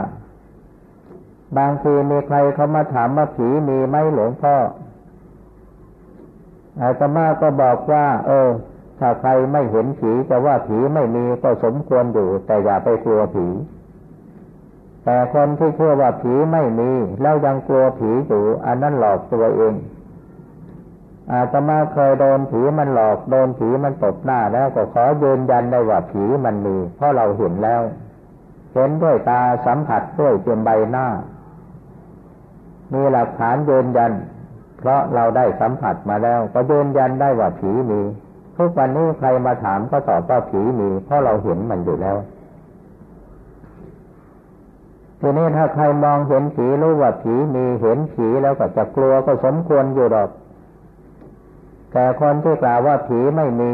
[1.57, 4.55] บางทีมีใครเขามาถามว่าผีมีไหมหลวงพ่อ
[6.81, 8.49] อาตมาก็บอกว่า เออ
[8.99, 13.47] ถ้าใครไม่เห็นผีจะว่าผีไม่มีก็สมควรอยู่ แต่อย่าไปกลัวผี
[15.03, 19.73] แต่คนที่เชื่อว่าผีไม่มี แล้วยังกลัวผีอยู่ อันนั้นหลอกตัวเอง
[21.31, 27.81] อาจจะมาเคยโดนผีมันหลอกโดนผีมันตบหน้าแล้วก็ขอยืนยันได้ว่าผีมันมี เพราะเราเห็นแล้ว
[28.73, 31.07] เห็นด้วยตาสัมผัสด้วยเพียใบหน้า
[32.93, 34.11] มีหลักฐานยืนยัน
[34.85, 38.01] เพราะเราได้สัมผัสมาแล้วก็ยืนยันได้ว่าผีมี
[38.57, 42.17] ทุกวันนี้ใครมาถามก็ตอบว่าผีมี เพราะเราเห็นมันอยู่แล้ว
[45.19, 50.29] ทีนี้ถ้าใครมองเห็นผีรู้ว่าผีมีเห็นผีแล้วก็จะกลัวก็สมควรอยู่หรอก
[51.91, 53.73] แต่คนที่กล่าวว่าผีไม่มี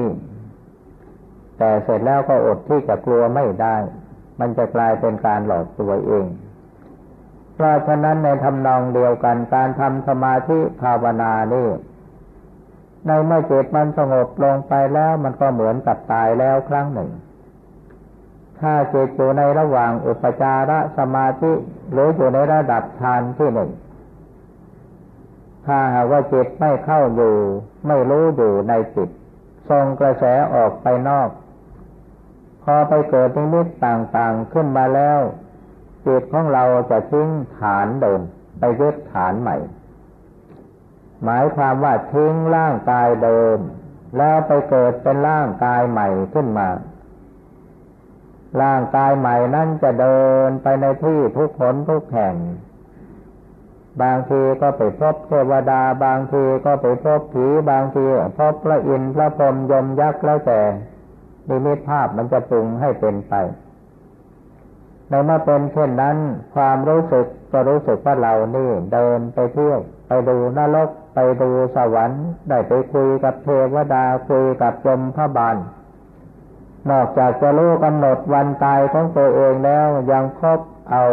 [1.58, 3.76] แต่เสร็จแล้วก็อดที่จะกลัวไม่ได้
[4.40, 6.26] มันจะกลายเป็นการหลอกตัวเอง
[7.62, 11.70] เพราะฉะนั้นในทำนองเดียวกันการทำสมาธิภาวนานี่
[13.06, 17.10] ในเมื่อจิตมันสงบลงไปแล้วมันก็เหมือนกับตายแล้วครั้งหนึ่ง
[18.60, 21.52] ถ้าจิตอยู่ในระหว่างอุปจารสมาธิ
[21.92, 23.72] หรืออยู่ในระดับฌานที่หนึ่ง
[25.66, 27.36] ถ้าหากว่าจิตไม่เข้าอยู่
[27.88, 29.10] ไม่รู้อยู่ในจิต
[29.70, 31.30] ส่งกระแสออกไปนอก
[32.64, 35.22] พอไปเกิดนิมิตต่างๆขึ้นมาแล้ว
[36.06, 38.22] จิตของเราจะทิ้งฐานเดิม
[38.60, 39.58] ไปยึดฐานใหม่
[41.24, 43.58] หมายความว่าทิ้งร่างกายเดิม
[44.18, 46.70] แล้วไปเกิดเป็นร่างกายใหม่ขึ้นมา
[48.62, 52.36] ร่างกายใหม่นั้นจะเดินไปในที่ทุกขนทุกแห่ง
[54.02, 58.04] บางทีก็ไปพบเทวดา บางทีก็ไปพบผีบางที
[58.38, 60.62] พบพระอินทร์พระพรหมยมยักษ์แล้วแต่
[61.50, 63.34] นิมิตภาพมันจะปรุงให้เป็นไป
[65.12, 66.18] ในเมื่อเป็นเช่นนั้น
[66.56, 75.58] ความรู้สึกก็รู้สึกว่าเรานี่เดินไปเที่ยวไปดูนรกไปดูสวรรค์ได้ไปคุยกับเทวดาคุยกับยมพระบาล
[76.90, 80.60] นอกจากจะรู้กำหนดวันตายของตัวเองแล้วยังพบ
[80.92, 81.06] เอา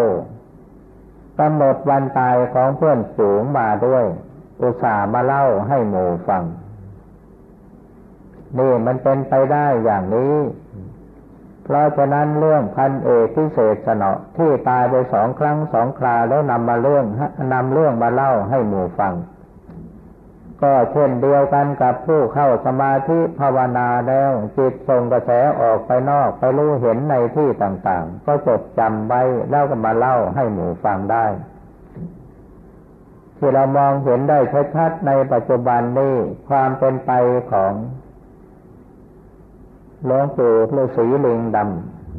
[1.40, 4.04] กำหนดวันตายของเพื่อนสูงมาด้วย
[4.60, 6.42] อุตส่าห์มาเล่าให้หมูฟัง
[8.58, 10.34] นี่มันเป็นไปได้อย่างนี้
[11.70, 17.04] เพราะฉะนั้นเรื่องพันเอกพิเศษสนอที่ตายไปสองครั้งสองคราแล้วนำมาเรื่อง
[17.54, 19.14] นำเรื่องมาเล่าให้หมู่ฟัง
[20.62, 31.26] ก็เช่นเดียวกันกับผู้เข้าสมาธิภาวนาแล้ว จิตส่งกระแสออกไปนอกไปรู้เห็นในที่ต่างๆ ก็จดจำไว้แล้วก็มาเล่าให้หมู่ฟังได้
[33.38, 34.38] ที่เรามองเห็นได้
[34.76, 36.14] ชัดๆในปัจจุบันนี้
[36.48, 37.10] ความเป็นไป
[37.52, 37.72] ของ
[40.06, 41.58] หลวงปู่ฤาษีลิงด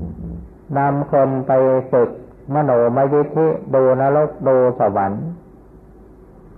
[0.08, 1.52] ำนำคนไป
[1.92, 2.10] ฝึก
[2.54, 5.26] มโนมยิทธิดูนรกดูสวรรค์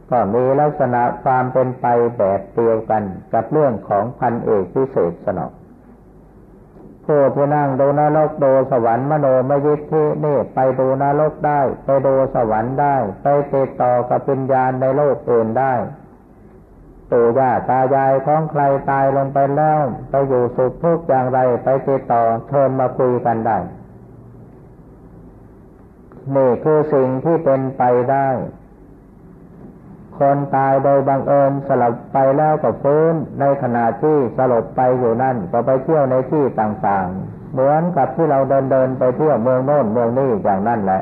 [0.10, 1.86] ก็มีลักษณะความเป็นไป
[2.18, 3.04] แบบเดียวกัน
[3.34, 5.52] กับเรื่องของพันเอกพิเศษสนอง
[7.06, 15.74] ผู้ที่นั่งดูนรกดูสวรรค์มโนมยิทธินี่ไปดูนรกได้ ไปดูสวรรค์ได้ ไปติดต่อกับปิญญาณในโลกอื่นได้
[17.12, 23.58] ปู่ย่าตายายของใครตายลงไปแล้ว ไปอยู่สุขทุกข์อย่างไรไปติดต่อเชิญมาคุยกันได้
[26.36, 28.28] นี่คือสิ่งที่เป็นไปได้
[30.19, 41.02] คนตายโดยบังเอิญสลบไปแล้วก็ฟื้นในขณะที่สลบไปอยู่นั่นก็ไปเที่ยวในที่ต่างๆ เหมือนกับที่เราเดินเดินไปเที่ยวเมืองโน้นเมืองนี้อย่างนั้นแหละ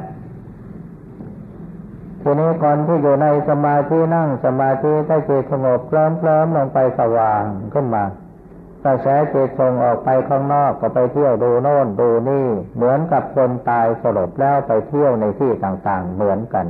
[2.22, 8.06] ทีนี้คนที่อยู่ในสมาธินั่งสมาธิถ้าจิตสงบเคลิ้มเคลิ้มลงไปสว่างขึ้นมา
[8.86, 16.66] กระแสจิตส่งออกไปข้างนอกก็ไปเที่ยวดูโน่นดูนี่ เหมือนกับคนตายสลบแล้วไปเที่ยวในที่ต่างๆเหมือนกัน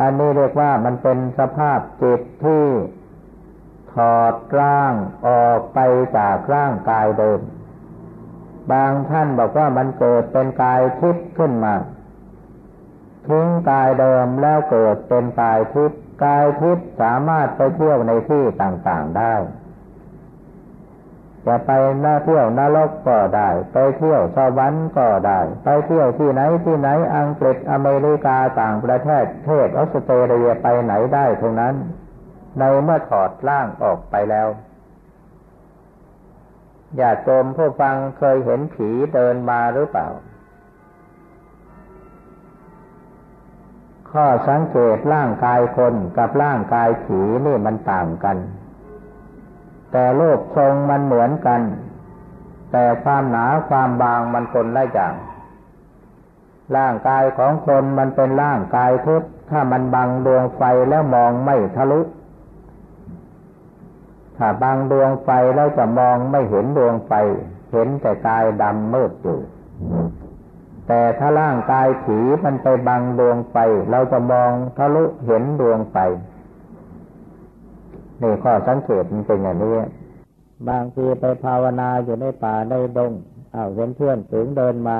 [0.00, 2.64] อันนี้เรียกว่ามันเป็นสภาพจิตที่
[3.94, 4.94] ถอดร่าง
[5.26, 5.78] ออกไป
[6.16, 7.40] จากร่างกายเดิม
[8.72, 11.74] บางท่านบอกว่ามันเกิดเป็นกายทิพย์ขึ้นมา
[13.28, 19.34] ทิ้งกายเดิมแล้วเกิดเป็นกายทิพย์กายทิพย์สามารถไปเที่ยวในที่ต่างๆได้
[21.46, 21.70] จะไป
[22.04, 31.74] น่าเที่ยวนรกก็ได้ ไปเที่ยวสวรรค์ก็ได้ ไปเที่ยวที่ไหนที่ไหนอังกฤษอเมริกาต่างประเทศเทศออสเตรเลียไปไหนได้ทั้งนั้น
[32.58, 34.48] ในเมื่อถอดร่างออกไปแล้ว
[36.96, 40.08] อย่าโจมผู้ฟังเคยเห็นผีเดินมาหรือเปล่า
[44.12, 48.36] ข้อสังเกตร่างกายคนกับร่างกายผีนี่มันต่างกัน
[49.92, 51.60] แต่รูปทรงมันเหมือนกัน
[52.72, 55.14] แต่ความหนาความบางมันคนละอย่าง
[56.76, 62.00] ร่างกายของคนมันเป็นร่างกายทุกถ้ามันบังดวงไฟแล้วมองไม่ทะลุ
[64.36, 67.12] ถ้าบังดวงไฟแล้วจะมองไม่เห็นดวงไฟ
[67.72, 69.38] เห็นแต่กายดำมืดอยู่
[70.88, 73.56] แต่ถ้าร่างกายผีมันไปบังดวงไฟ
[73.90, 75.96] เราจะมองทะลุเห็นดวงไฟ
[78.22, 79.76] นี่ข้อสังเกตมันเป็นอย่างนี้
[80.68, 83.12] บางทีไปภาวนาอยู่ในป่าในดง
[83.54, 84.98] อ้าวเห็นเพื่อนถึงเดินมา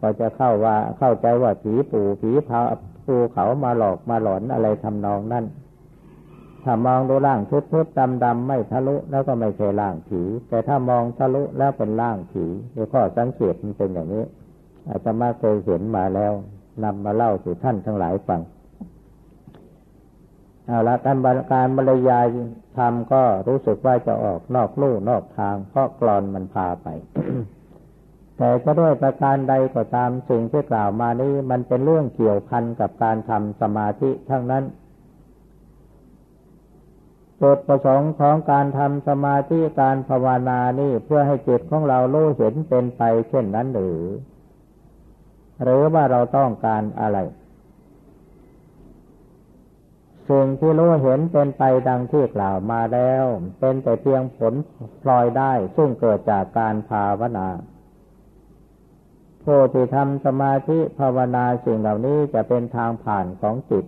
[0.00, 2.60] ก็จะเข้าว่าเข้าใจว่าผีปู่ผีพา
[3.04, 5.44] ภูเขามาหลอกมาหลอนอะไรทำนองนั้น
[6.64, 14.24] ถ้ามองดูร่างทุบทุบดำดำไม่ทะลุแล้วก็ไม่ใช่ร่างผี แต่ถ้ามองทะลุแล้วเป็นร่างผีในข้อสังเกตมันเป็นอย่างนี้
[14.88, 16.32] อาจจะมาเคยเห็นมาแล้ว
[16.84, 18.40] นำมาเล่าสู่ท่านทั้งหลายฟัง
[20.66, 21.18] เอาละการ
[21.52, 22.26] การบรรยาย
[22.78, 26.86] ธรรมก็รู้สึกว่าจะออกนอกลู่นอกทาง เพราะกรอนมันพาไป
[28.36, 34.64] แต่จะด้วยประการใดก็ตามสิ่งที่กล่าวมานี้มันเป็นเรื่องเกี่ยวพันกับการทำสมาธิทั้งนั้น
[37.40, 44.00] จุดประสงค์ของการทำสมาธิการภาวนานี่เพื่อให้จิตของเรารู้เห็นเป็นไปเช่นนั้นหรือ
[45.62, 47.18] หรือว่าเราต้องการอะไร
[50.30, 53.24] สิ่งที่รู้เห็นเป็นไปดังที่กล่าวมาแล้ว
[53.58, 54.54] เป็นแต่เพียงผล
[55.02, 57.48] พลอยได้ ซึ่งเกิดจากการภาวนา
[59.44, 63.84] ผู้ที่ทำสมาธิภาวนาสิ่งเหล่านี้จะเป็นทางผ่านของจิต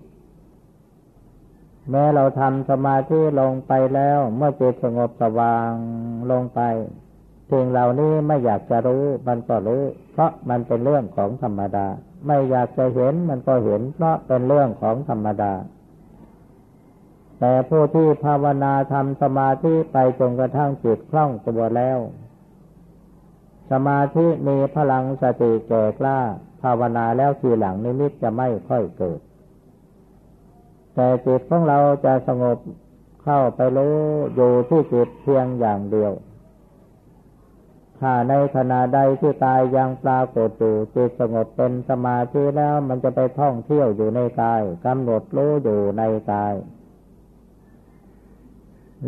[1.90, 5.70] แม้เราทำสมาธิลงไปแล้ว เมื่อจิตสงบสว่าง
[6.30, 6.60] ลงไป
[7.55, 11.87] สิ่งเหล่านี้ไม่อยากจะรู้มันก็รู้ เพราะมันเป็นเรื่องของธรรมดา
[12.27, 15.53] ไม่อยากจะเห็นมันก็เห็น เพราะเป็นเรื่องของธรรมดา
[17.40, 21.99] แต่ผู้ที่ภาวนาทำสมาธิไปจนกระทั่งจิตคล่องตัวแล้ว
[23.71, 26.19] สมาธิมีพลังสติแก่กล้า
[26.62, 29.21] ภาวนาแล้วทีหลังนิมิตจะไม่ค่อยเกิด
[30.95, 32.59] แต่จิตของเราจะสงบ
[33.25, 33.97] เข้าไปรู้
[34.35, 36.12] อยู่ที่จิตเพียงอย่างเดียว
[38.00, 46.02] ถ้าในขณะใดที่กายยังปรากฏอยู่จิตสงบเป็นสมาธิแล้วมันจะไปท่องเที่ยวอยู่ในกายกำหนดรู้อยู่ใน
[46.33, 46.54] กาย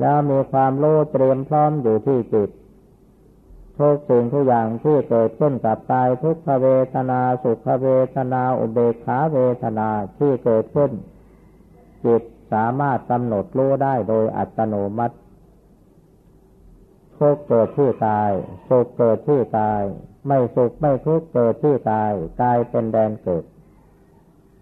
[0.00, 2.50] แล้วมีความรู้เตรียมพร้อมอยู่ที่จิต
[3.78, 10.90] ทุกสิ่งทุกอย่างที่เกิดขึ้นกับกายทุกขเวทนาสุขเวทนาอุเบกขาเวทนาที่เกิดขึ้น
[12.04, 12.22] จิต
[12.52, 15.16] สามารถกำหนดรู้ได้โดยอัตโนมัติ
[17.20, 18.32] ทุกเกิดที่กาย
[18.68, 19.82] สุขเกิดที่กาย
[20.26, 23.44] ไม่สุขไม่ทุกข์เกิดที่กายกายเป็นแดนเกิด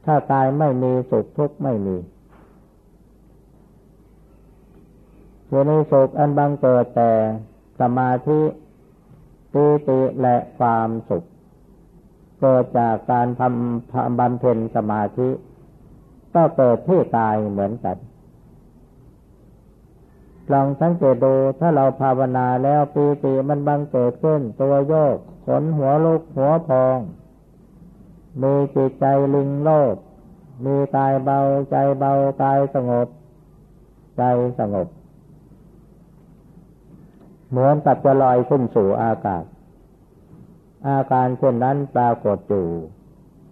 [0.04, 1.96] ถ้ากายไม่มีสุขทุกข์ไม่มี
[5.48, 7.12] อยู่ในสุขอันบังเกิดแต่
[7.80, 8.40] สมาธิ
[9.52, 11.24] ปีติและความสุข
[12.40, 15.28] เกิดจากการทำบำเพ็ญสมาธิ
[16.34, 17.96] ก็เกิดที่กายเหมือนกัน
[20.52, 26.98] ลองสังเกตดูถ้าเราภาวนาแล้วปีติมันบังเกิดขึ้น ตัวโยกขนหัวลุกหัวพอง
[28.42, 29.04] มีจิตใจ
[29.34, 29.96] ลิงโลด
[30.64, 31.38] มีกายเบา
[31.70, 33.08] ใจเบากายสงบ
[34.18, 34.22] ใจ
[34.58, 34.88] สงบ
[37.50, 39.44] เหมือนกับจะลอยขึ้นสู่อากาศ
[40.88, 42.66] อาการเช่นนั้นปรากฏอยู่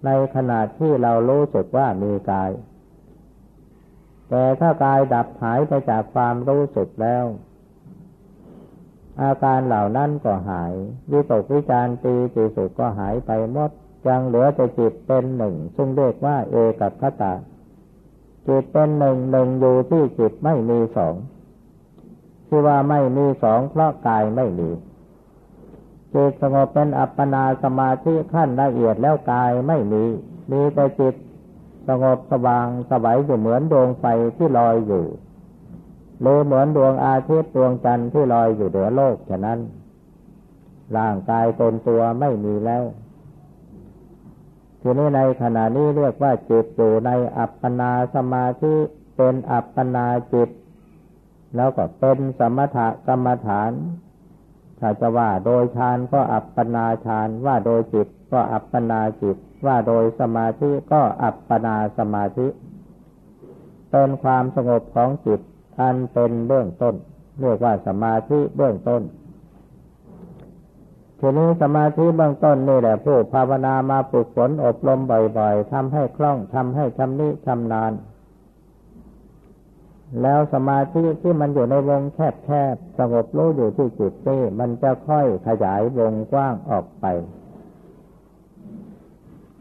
[0.05, 2.51] ในขณะที่เรารู้สึกว่ามีกาย
[4.35, 7.25] แต่ถ้ากายดับหายไปจากความรู้สึกแล้ว
[9.23, 10.73] อาการเหล่านั้นก็หาย
[11.11, 13.71] วิตกวิจารตีติสุขก็หายไปหมด
[14.09, 17.35] ยังเหลือแต่จิตเป็นหนึ่ง ซึ่งเรียกว่าเอกัคตา
[18.49, 21.15] จิตเป็นหนึ่งหนึ่งอยู่ที่จิตไม่มีสอง
[22.49, 24.71] ที่ว่าไม่มีสองเพราะกายไม่มี
[26.15, 30.05] จิตสงบเป็นอัปปนาสมาธิขั้นละเอียดแล้วกายไม่มี
[30.51, 31.15] มีแต่จิต
[31.89, 34.05] สงบสว่างสบายอยู่เหมือนดวงไฟ
[34.37, 35.05] ที่ลอยอยู่
[36.21, 39.59] หรือเหมือนดวงอาทิตย์ดวงจันทร์ที่ลอยอยู่เหนือโลกฉะนั้น
[40.97, 42.85] ร่างกายตนตัวไม่มีแล้ว
[44.81, 48.75] ทีนี้ในขณะนี้เรียกว่าจิตอยู่ในอัปปนาสมาธิ
[49.17, 50.51] เป็นอัปปนาจิต
[51.57, 53.73] แล้วก็เป็นสมถกรรมฐาน
[54.79, 62.47] ถ้าจะว่าโดยฌานก็อัปปนาฌานว่าโดยจิต ก็อัปปนาจิต ว่าโดยสมาธิก็อัปปนาสมาธิ
[63.91, 65.41] เป็นความสงบของจิต
[65.81, 66.95] อันเป็นเบื้องต้น
[67.41, 69.03] เรียกว่าสมาธิเบื้องต้น
[71.19, 77.93] ทีนี้สมาธิเบื้องต้นนี่แหละผู้ภาวนามาฝึกฝนอบรมบ่อยๆทำให้คล่องทำให้ชำนิชำนาญ
[80.23, 87.05] แล้วสมาธิที่มันอยู่ในวงแคบๆสงบรู้อยู่ที่จิตนี่มันจะค่อยขยายวงกว้างออกไป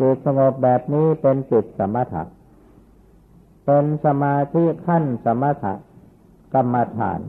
[0.01, 2.23] จิตสงบแบบนี้เป็นจิตสมถะ
[3.65, 5.73] เป็นสมาธิขั้นสมถะ
[6.53, 7.21] กรรมฐาน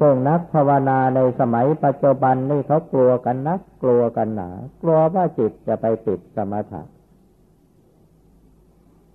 [0.00, 4.50] ส่งนักภาวนาในสมัยปัจจุบันนี่เขากลัวกันนักกลัวกันหนา
[4.82, 6.82] กลัวว่าจิตจะไปติดสมถะ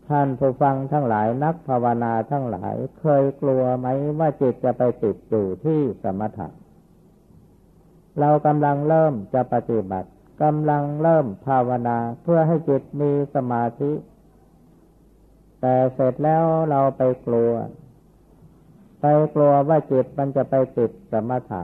[0.07, 3.87] ท่านผู้ฟังทั้งหลายนักภาวนาทั้งหลายเคยกลัวไหม
[4.19, 6.47] ว่าจิตจะไปติดอยู่ที่สมถะ
[8.19, 10.09] เรากำลังเริ่มจะปฏิบัติ
[10.41, 13.91] กำลังเริ่มภาวนาเพื่อให้จิตมีสมาธิ
[15.61, 17.51] แต่เสร็จแล้วเราไปกลัว
[18.99, 21.63] ไปกลัวว่าจิตมันจะไปติดสมถะ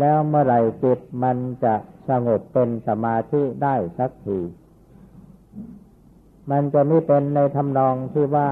[0.00, 1.74] แล้วเมื่อไหร่จิตมันจะ
[2.08, 4.40] สงบเป็นสมาธิได้สักที
[6.50, 8.50] มันจะไม่เป็นในทำนองที่ว่า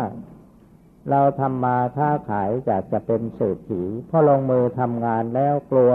[1.10, 5.94] เราทำมาค้าขายอยากจะเป็นเศรษฐีพอลงมือทำงานแล้วกลัว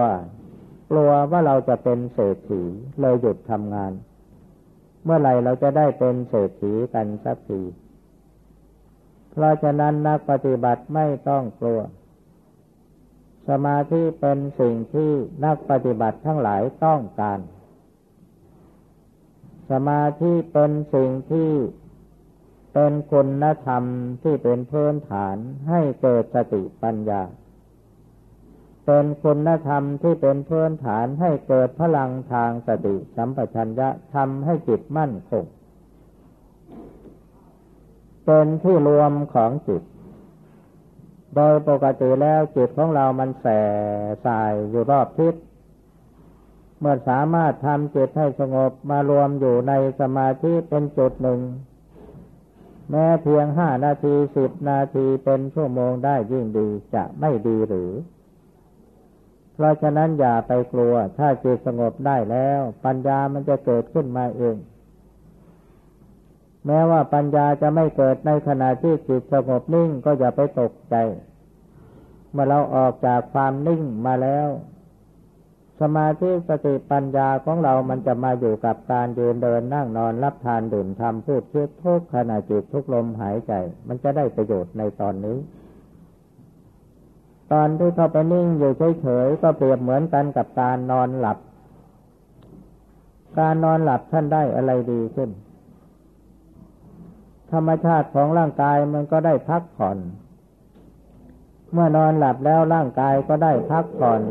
[0.91, 2.63] กลัวว่าเราจะเป็นเศรษฐี
[2.99, 3.91] เลยหยุดทำงาน
[5.03, 7.61] เมื่อไหร่เราจะได้เป็นเศรษฐีกันสักที
[9.31, 11.81] เพราะฉะนั้นนักปฏิบัติไม่ต้องกลัว
[13.49, 15.11] สมาธิเป็นสิ่งที่
[15.45, 17.39] นักปฏิบัติทั้งหลายต้องการ
[19.71, 21.51] สมาธิเป็นสิ่งที่
[22.73, 23.83] เป็นคุณธรรม
[24.23, 25.35] ที่เป็นพื้นฐาน
[25.69, 27.23] ให้เกิดสติปัญญา
[28.85, 35.45] เป็นคุณธรรมที่เป็นพื้นฐานให้เกิดพลังทางสติสัมปชัญญะทำให้จิตมั่นคง
[38.25, 39.83] เป็นที่รวมของจิต
[41.35, 43.61] โดยปกติแล้วจิตของเรามันแส่
[44.25, 45.35] สายอยู่รอบทิศ
[46.79, 51.39] เมื่อสามารถทำจิตให้สงบมารวมอยู่ในสมาธิเป็นจุดหนึ่ง
[52.89, 57.91] แม้เพียงห้านาทีสิบนาทีเป็นชั่วโมงได้ยิ่งดีจะไม่ดีหรือ
[59.63, 64.55] ราะฉะนั้นอย่าไปกลัว ถ้าจิตสงบได้แล้ว ปัญญามันจะเกิดขึ้นมาเอง
[66.65, 70.95] แม้ว่าปัญญาจะไม่เกิดในขณะที่จิตสงบนิ่งก็อย่าไปตกใจ
[72.31, 74.47] เมื่อเราออกจากความนิ่งมาแล้ว
[75.81, 83.53] สมาธิสติปัญญาของเรามันจะมาอยู่กับการยืนเดินนั่งนอนรับทานดื่มทำพูดคิดทุกขณะจิตทุกลมหายใจ
[83.87, 85.37] มันจะได้ประโยชน์ในตอนนี้
[87.51, 88.71] ตอนที่เข้าไปนิ่งอยู่
[89.01, 91.37] เฉยๆก็เปรียบเหมือนกันกับการนอนหลับ
[93.39, 95.29] การนอนหลับท่านได้อะไรดีขึ้น
[97.51, 99.97] ธรรมชาติของร่างกายมันก็ได้พักผ่อน
[101.73, 104.21] เมื่อนอนหลับแล้วร่างกายก็ได้พักผ่อน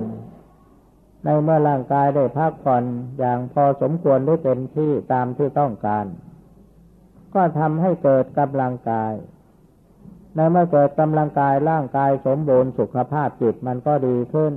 [1.24, 2.84] ในเมื่อร่างกายได้พักผ่อน
[3.18, 6.06] อย่างพอสมควรหรือเต็มที่ตามที่ต้องการ
[7.34, 9.12] ก็ทำให้เกิดกำลังกาย
[10.34, 14.52] ในเมื่อเกิดกำลังกายร่างกายสมบูรณ์สุขภาพจิตมันก็ดีขึ้น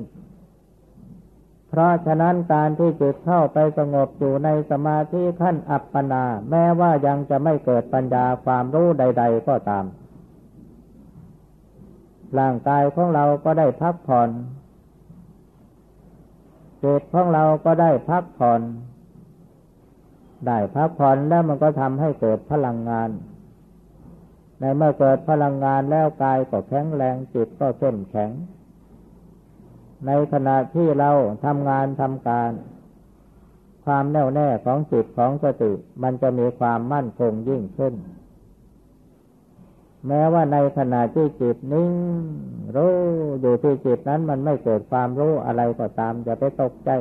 [1.70, 9.86] เพราะฉะนั้นการที่จิตเข้าไปสงบอยู่ในสมาธิขั้นอัปปนา แม้ว่ายังจะไม่เกิดปัญญาความรู้ใด ๆ ก็ตาม
[12.40, 14.30] ร่างกายของเราก็ได้พักผ่อน
[16.84, 18.62] จิตของเราก็ได้พักผ่อน
[20.48, 23.10] ได้พักผ่อนแล้วมันก็ทำให้เกิดพลังงาน
[24.64, 28.32] ในเมื่อเกิดพลังงานแล้วกายก็แข็งแรงจิตก็เข้มแข็ง
[30.06, 31.12] ในขณะที่เรา
[31.46, 32.52] ทำงานทำการ
[33.86, 35.72] ความแน่วแน่ของจิตของสติ
[36.04, 37.94] มันจะมีความมั่นคงยิ่งขึ้น
[40.08, 41.92] แม้ว่าในขณะที่จิตนิ่ง
[42.76, 42.94] รู้
[43.42, 46.92] อยู่ที่จิตนั้นมันไม่เกิดความรู้อะไรก็ตามอย่าไปตกใจ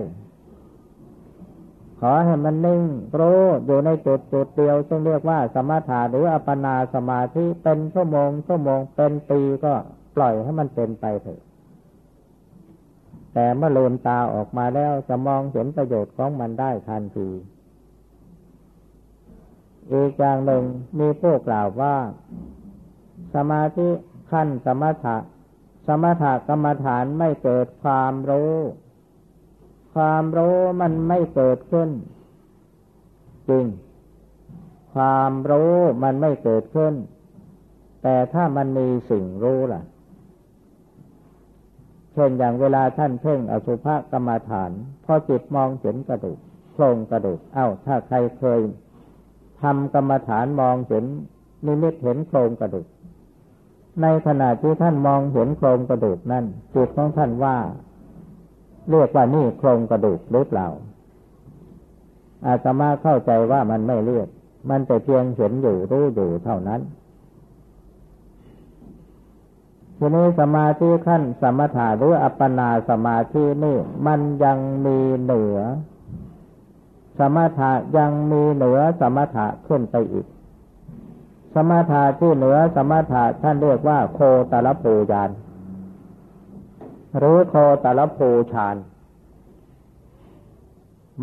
[2.04, 2.82] ขอให้มันนิ่ง
[3.20, 9.74] รู้อยู่ในจุดจุดเดียว ซึ่งเรียกว่าสมถะหรืออัปปนาสมาธิเป็นชั่วโมงชั่วโมงเป็นปีก็
[10.16, 11.40] ปล่อยให้มันเป็นไปเถอะ
[13.34, 17.28] แต่เมื่อลืมตาออกมาแล้วจะมองเห็นประโยชน์ของมันได้ทันที
[19.92, 20.64] อีกอย่างหนึ่ง
[20.98, 21.96] มีผู้กล่าวว่า
[23.34, 23.88] สมาธิ
[24.30, 25.16] ขั้นสมถะ
[25.86, 28.52] สมถะกรรมฐานไม่เกิดความรู้
[29.94, 31.90] ความรู้มันไม่เกิดขึ้น
[33.48, 33.66] จริง
[34.94, 36.94] ความรู้มันไม่เกิดขึ้น
[38.02, 39.82] แต่ถ้ามันมีสิ่งรู้ล่ะ
[42.12, 44.70] เช่นอย่างเวลาท่านเพ่งอสุภกรรมฐาน
[45.04, 46.38] พอจิตมองเห็นกระดูก
[46.72, 48.60] โครงกระดูก เอ้า ถ้าใครเคย
[49.62, 51.04] ทำกรรมฐานมองเห็น
[51.66, 52.86] นิมิตเห็นโครงกระดูก
[54.02, 57.56] ในขณะที่ท่านมองเห็นโครงกระดูกนั่นจิตของท่านว่า
[58.90, 60.66] เรียกว่านี่โครงกระดูกหรือเปล่า
[62.46, 64.28] อาตมาเข้าใจว่ามันไม่เรียก
[64.68, 66.80] มันแต่เพียงเห็นอยู่รู้อยู่เท่านั้น
[69.98, 75.58] ทีนี้สมาธิขั้นสมถะหรืออัปปนาสมาธินี่มันยังมีเหนือ
[77.18, 80.26] สมถะยังมีเหนือสมถะขึ้นไปอีก
[81.54, 84.18] สมถะที่เหนือสมถะท่านเรียกว่าโค
[84.50, 85.30] ตรปูยาน
[87.18, 87.54] หรือโค
[87.84, 88.76] ตรภูชาน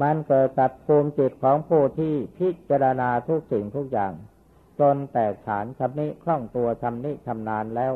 [0.02, 4.14] มันเกิดกับภูมิจิตของผู้ที่พิจารณาทุกสิ่งทุกอย่าง
[4.80, 7.94] จนแตกฐานชำนิคล่องตัวชำนิชำนาญแล้ว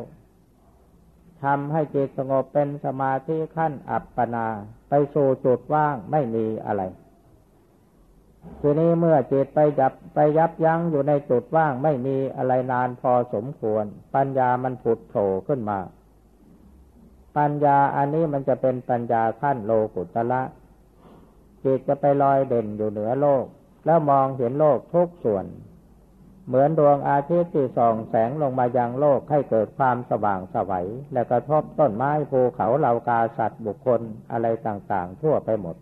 [1.44, 4.48] ทำให้จิตสงบเป็นสมาธิขั้นอัปปนา
[4.90, 6.82] ไปสู่จุดว่างไม่มีอะไร
[8.62, 13.86] ทีนี้เมื่อจิตไปจับไปยับยั้งอยู่ในจุดว่างไม่มีอะไรนานพอสมควร
[14.16, 15.80] ปัญญามันผุดโผล่ขึ้นมา
[17.38, 20.42] ปัญญาอันนี้มันจะเป็นปัญญาขั้นโลกุตละ
[21.64, 23.46] จิตจะไปลอยเด่นอยู่เหนือโลก
[23.86, 25.46] แล้วมองเห็นโลกทุกส่วน
[26.48, 35.76] เหมือนดวงอาทิตย์ที่ส่องแสงลงมายังโลกให้เกิดความสว่างสวัย และกระทบต้นไม้ภูเขาเหล่ากาสัตว์บุคคลอะไรต่างๆ ทั่วไปหมด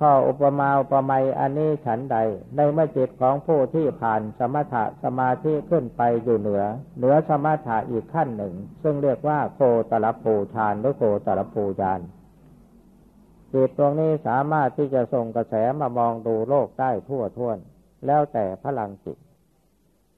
[0.00, 2.16] ข้ออุปมาอุปไมยอันนี้ฉันใด
[2.56, 6.64] ในเมื่อจิตของผู้ที่ผ่านสมถะสมาธิขึ้นไปอยู่เหนือ
[6.98, 12.00] เหนือสมถะอีกขั้นหนึ่ง ซึ่งเรียกว่าโคตรปูชานหรือโคตรปูยาน
[13.52, 17.58] จิตตรงนี้สามารถที่จะส่งกระแสมามองดูโลกได้ทั่วท้วน
[18.06, 19.18] แล้วแต่พลังจิต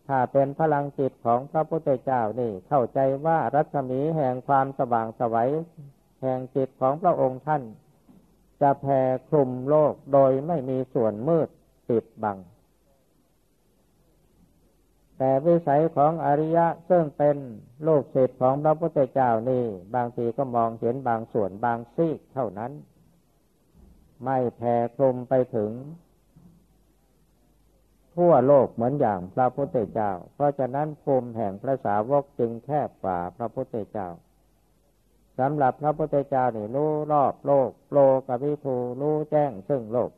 [0.09, 5.51] ถ้าเป็นพลังจิตของพระพุทธเจ้านี่ เข้าใจว่ารัศมีแห่งความสว่างสวัย
[6.23, 7.63] แห่งจิตของพระองค์ท่าน
[8.63, 11.49] จะแผ่คลุมโลกโดยไม่มีส่วนมืด
[11.89, 12.39] ปิดบัง
[15.19, 17.37] แต่วิสัยของอริยะซึ่งเป็น
[17.87, 22.73] ลูกศิษย์ของพระพุทธเจ้านี่บางทีก็มองเห็นบางส่วนบางซีกเท่านั้น
[24.25, 25.71] ไม่แผ่คลุมไปถึง
[28.17, 34.09] ทั่วโลกเหมือนอย่างพระพุทธเจ้า เพราะฉะนั้นภูมิแห่งพระสาวกจึงแคบกว่าพระพุทธเจ้า
[35.39, 40.11] สำหรับพระพุทธเจ้านี่รู้รอบโลก โลกวิภูรู้แจ้งซึ่งโลก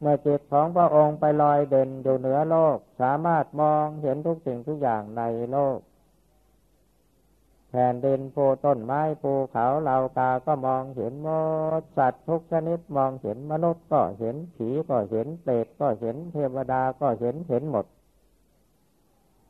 [0.00, 5.78] เมื่อจิตของพระองค์ไปลอยเด่นอยู่เหนือโลก สามารถมองเห็นทุกสิ่งทุกอย่างในโลก
[7.70, 11.28] แผ่นดินภูต้นไม้ภูเขาเหล่ากาก็มองเห็นหม
[11.80, 17.86] ดสัตว์ทุกชนิดมองเห็นมนุษย์ก็เห็นผีก็เห็นเปรตก็เห็นเทวดาก็เห็นเห็นหมด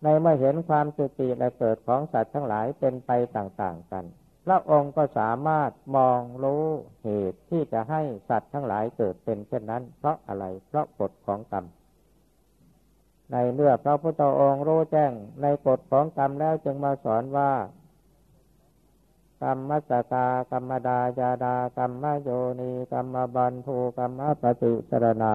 [0.03, 4.05] ในเมื่อเห็นความสุติและเกิดของสัตว์ทั้งหลายเป็นไปต่างๆกัน
[4.47, 6.65] พระองค์ก็สามารถมองรู้
[7.05, 11.65] เหตุที่จะให้สัตว์ทั้งหลายเกิดเป็นเช่นนั้น เพราะอะไร เพราะกฎของกรรม
[13.33, 17.53] ในเมื่อพระพุทธองค์รู้แจ้งในกฎของกรรมแล้วจึงมาสอนว่า
[19.43, 22.31] กรรมมัสกากรรมดายาดากรรมโย
[22.61, 25.35] นีกรรมบันทูกรรมปฏิสรณา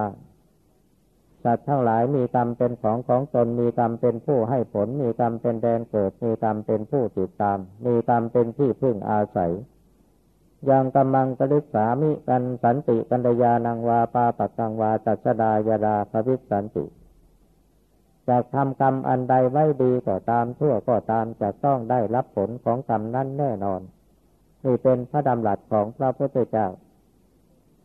[1.44, 9.52] สัตว์ทั้งหลายมีกรรมเป็นของของตนมีกรรมเป็นผู้ให้ผล มีกรรมเป็นแดนเกิด มีกรรมเป็นผู้ติดตาม มีกรรมเป็นที่พึ่งอาศัย
[10.70, 16.84] ยังกำลังกลิสามิกันสันติกัญญานังวาปาปักังวาตัสดายาดาภวิสันติ
[18.28, 23.80] จะทำกรรมอันใดไว้ดีก็ตามชั่วก็ตามจะต้องได้รับผลของกรรมนั้นแน่นอน
[24.64, 26.66] นี่เป็นพระดำรัสของพระพุทธเจ้า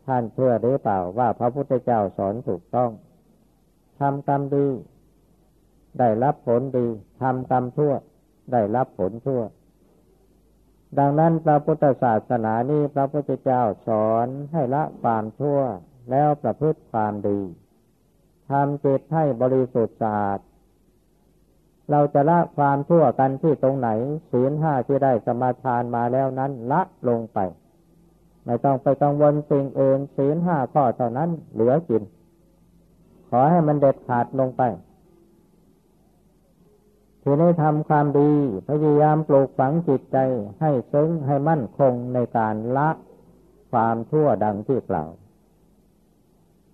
[0.05, 2.89] ท่านเชื่อหรือเปล่าว่าพระพุทธเจ้าสอนถูกต้อง
[4.01, 4.67] ทำกรรมดี
[5.99, 6.87] ได้รับผลดี
[7.21, 7.93] ทำกรรมชั่ว
[8.51, 9.41] ได้รับผลชั่ว
[10.99, 15.59] ดังนั้นพระพุทธศาสนานี้พระพุทธเจ้าสอนให้ละความชั่ว
[16.11, 17.39] แล้วประพฤติความดี
[18.49, 20.39] ทำจิตให้บริสุทธิ์สะอาด
[21.91, 23.89] เราจะละความชั่วกันที่ตรงไหน
[24.31, 27.39] ศีลห้าที่ได้สมาทานมาแล้วนั้น ละลงไป
[28.45, 32.03] ไม่ต้องไปกังวลสิ่งอื่นศีลห้าข้อเท่านั้นเหลือกิน
[33.33, 34.61] ขอให้มันเด็ดขาดลงไป
[37.23, 38.31] ทีนี้ทำความดี
[38.67, 40.17] พยายามปลูกฝังจิตใจ
[40.59, 42.89] ให้ซึ้งให้มั่นคงในการละ
[43.71, 45.11] ความชั่วดังที่กล่าว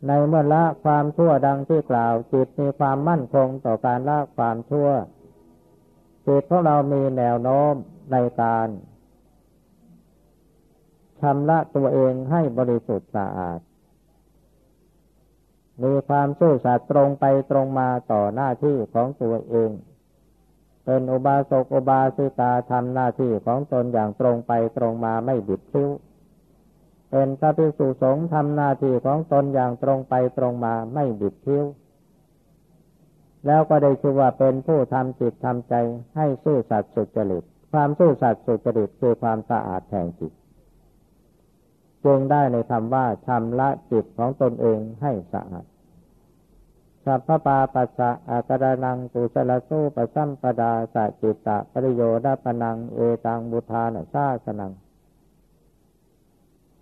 [0.08, 4.90] ในเมื่อละความชั่วดังที่กล่าว จิตมีความมั่นคงต่อการละความชั่ว
[6.28, 7.74] จิตของเรามีแนวโน้ม
[8.12, 8.68] ในการ
[11.22, 13.60] ชำระตัวเองให้บริสุทธิ์สะอาด
[15.84, 19.72] มีความสู้สัตย์ตรงไปตรงมาต่อหน้าที่ของตัวเอง
[20.86, 25.90] เป็นอุบาสกอุบาสิกาทำหน้าที่ของตนอย่างตรงไปตรงมาไม่บิดคิ้ว
[27.12, 31.66] เป็นพระภิกษุสงฆ์ทำหน้าที่ของตนอย่างตรงไปตรงมาไม่บิดเบี้ยว
[33.46, 35.74] แล้วก็ได้ชื่อว่าเป็นผู้ทำจิตทำใจ
[36.16, 40.32] ให้ซื่อสัตย์สุจริต ความซื่อสัตย์สุจริตคือความสะอาดแห่งจิต
[42.08, 45.66] จึงได้ในคำว่าทำละจิตของตนเองให้สะอาด
[47.06, 54.74] สัพพปาปัสสะอาการนังกุสลสู้ปสัมปดาสัจิตตะปริโยดาปนัง เอตังบุทานซาสนัง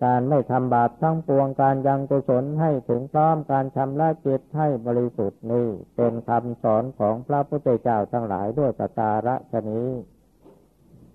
[0.04, 9.90] การไม่ทำบาปทั้งปวงการยังกุศลให้ถึงพร้อมการชำระจิตให้บริสุทธิ์นี้เป็นคำสอนของพระพุทธเจ้าทั้งหลายด้วยะการะชนี้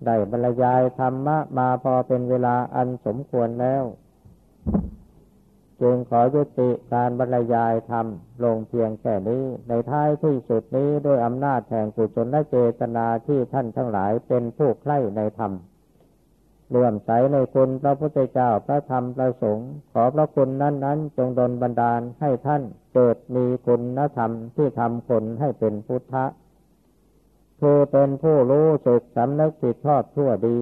[0.05, 3.83] ได้บรรยายธรรมะมาพอเป็นเวลาอันสมควรแล้ว
[5.81, 8.05] จึงขอยุติการบรรยายธรรม
[8.43, 15.53] ลงเพียงแค่นี้ ในท้ายที่สุดนี้ด้วยอำนาจแห่งกุศลและเจตนาที่ท่านทั้งหลายเป็นผู้ใคร่ในธรรม
[16.69, 22.61] เลื่อมใสในคุณพระพุทธเจ้าพระธรรมพระสงฆ์ขอพระคุณนั้นนั้นจงดลบันดาลให้ท่าน
[22.93, 26.25] เกิดมีคุณธรรมที่ทำคนให้เป็นพุทธะ
[27.61, 30.59] คือเป็นผู้รู้สึกสำนึกผิดชอบทั่วดี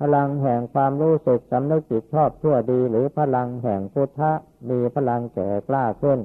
[0.00, 4.32] พลังแห่งความรู้สึกสำนึกผิดชอบทั่วดี หรือพลังแห่งพุทธะ
[4.70, 6.20] มีพลังแก่กล้าขึ้น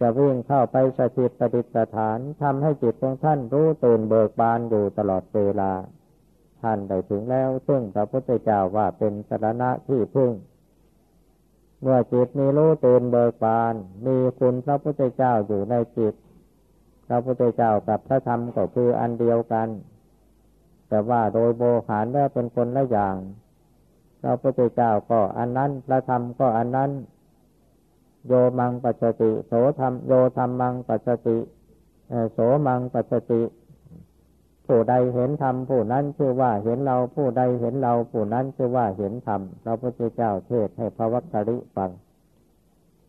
[0.00, 5.72] จะวิ่งเข้าไปสถิตปฏิสถานทำให้จิตของท่านรู้ตื่นเบิกบานอยู่ตลอดเวลา
[6.62, 10.30] ท่านได้ถึงแล้ว ซึ่งพระพุทธเจ้าว่าเป็นสรณะที่พึ่ง
[11.80, 13.74] เมื่อจิตมีรู้ตื่นเบิกบาน
[14.06, 16.14] มีคุณพระพุทธเจ้าอยู่ในจิต
[17.12, 19.68] ระพุทธเจ้ากับพระธรรมก็คืออันเดียวกัน
[20.88, 23.16] แต่ว่าโดยโบหารแล้วเป็นคนละอย่าง
[24.22, 26.90] พระพุทธเจ้าก็อันนั้น พระธรรมก็อันนั้น
[28.26, 31.38] โยมังปัจติ โสธรรมโยธรรมังปัจติ
[32.32, 33.42] โสมังปัจติ
[34.66, 41.90] ผู้ใดเห็นธรรมผู้นั้นชื่อว่าเห็นเราผู้ใดเห็นเราผู้นั้นชื่อว่าเห็นธรรมพระพุทธเจ้าเทศให้พระวัคคริฟัง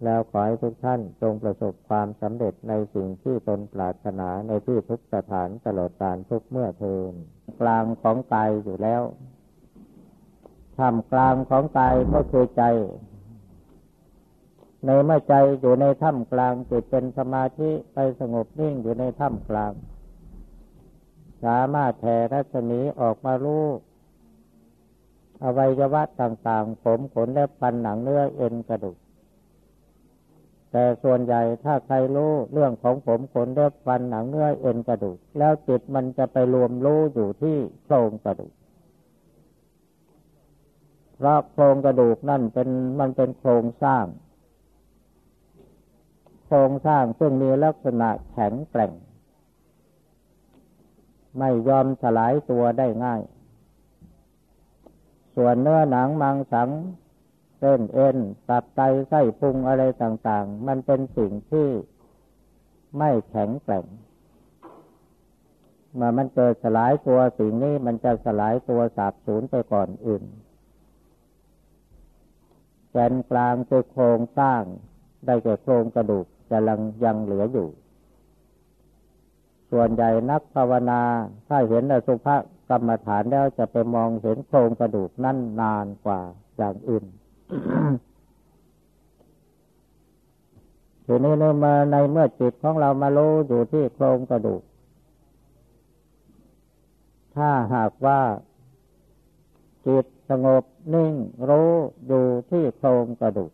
[0.04, 7.14] แล้วขอให้ทุกท่านจงประสบความสำเร็จในสิ่งที่ตนปรารถนาในที่ทุกสถานตลอดการทุกเมื่อเทิน
[7.62, 9.02] กลางของกายอยู่แล้ว
[10.80, 12.64] ทำกลางของกายก็คือใจ
[14.86, 19.72] ในเมื่อใจอยู่ในถ้ำกลางจิตเป็นสมาธิไปสงบนิ่งอยู่ในถ้ำกลาง
[21.44, 23.78] สามารถแผ่รัศมีออกมาลูก
[25.44, 28.98] อวัยวะต่างๆ ผมขนและปันหนังเนื้อเอ็นกระดูก
[30.76, 38.54] แต่ส่วนใหญ่ถ้าใครรู้เรื่องของผมขนเล็บฟันหนังเนื้อเอ็นกระดูก แล้วจิตมันจะไปรวมรู้อยู่ที่โครงกระดูก
[41.16, 42.70] เพราะโครงกระดูกนั่นเป็น
[43.00, 44.06] มันเป็นโครงสร้าง
[46.46, 48.92] โครงสร้างซึ่งมีลักษณะแข็งแกร่ง
[51.38, 53.22] ไม่ยอมสลายตัวได้ง่าย
[55.36, 56.70] ส่วนเนื้อหนังมังสัง
[57.66, 58.18] เส้นเอ็น
[58.50, 61.68] ตับไตไส้พุงอะไรต่างๆ มันเป็นสิ่งที่
[62.98, 63.86] ไม่แข็งแกร่ง
[65.94, 70.24] เมื่อมันเกิดสลายตัวสิ่งนี้มันจะสลายตัวสาบสูญไปก่อนอื่น
[72.92, 74.62] แกนกลางคือโครงสร้าง
[75.26, 77.68] ได้แก่โครงกระดูกจะยังยังเหลืออยู่
[79.72, 81.02] ส่วนใหญ่นักภาวนา
[81.48, 82.28] ถ้าเห็นอสุภ
[82.70, 86.22] กรรมฐานแล้วจะไปมองเห็นโครงกระดูกนั่นนานกว่า
[86.60, 87.06] อย่างอื่น
[91.06, 94.62] ทีนี้เนื่อมาในเมื่อจิตของเรามารู้อยู่ที่โครงกระดูก
[97.36, 98.22] ถ้าหากว่า
[99.88, 101.14] จิตสงบนิ่ง
[101.50, 101.70] รู้
[102.08, 103.52] อยู่ที่โครงกระดูก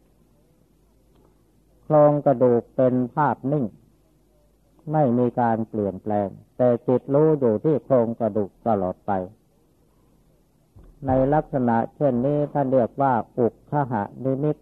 [1.84, 3.66] โครงกระดูกเป็นภาพนิ่ง
[4.92, 6.28] ไม่มีการเปลี่ยนแปลง
[6.58, 9.12] แต่จิตรู้อยู่ที่โครงกระดูกตลอดไป
[11.08, 14.58] ในลักษณะเช่นนี้ท่านเรียกว่าอุคคหนิมิต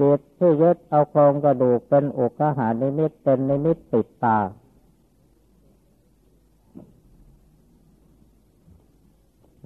[0.00, 4.38] จิตที่ยึดเอาโครงกระดูกเป็นอุคคหนิมิตเป็นนิมิตติดตา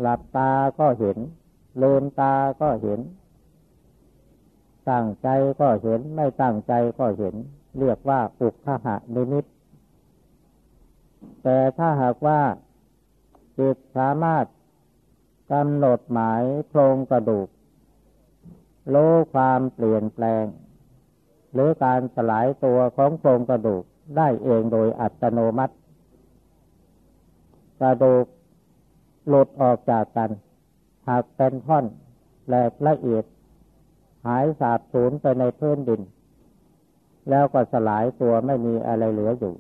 [0.01, 1.19] หลับตาก็เห็น
[1.83, 3.01] ลืมตาก็เห็น
[4.91, 5.29] ตั้งใจ
[5.61, 7.35] ก็เห็น ไม่ตั้งใจก็เห็น
[7.79, 9.45] เรียกว่าอุคหะนิมิต
[11.43, 12.41] แต่ถ้าหากว่า
[13.59, 14.47] จิตสามารถ
[15.53, 17.49] กำหนดหมายโครงกระดูก
[18.91, 18.97] โล
[19.35, 20.45] ความเปลี่ยนแปลง
[21.53, 23.83] หรือการสลายตัวของโครงกระดูก
[24.17, 25.75] ได้เองโดยอัตโนมัติ
[27.81, 28.27] กระดูก
[29.29, 30.31] หลุดออกจากกัน
[31.09, 31.85] หากเป็นท่อน
[32.47, 33.25] แหลกละเอียด
[34.27, 36.01] หายสาบสูญไปในพื้นดิน
[37.31, 39.55] แล้วก็สลายตัวไม่มีอะไรเหลืออยู่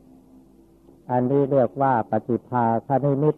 [1.11, 3.37] อันนี้เรียกว่าปฏิภาคณิมิต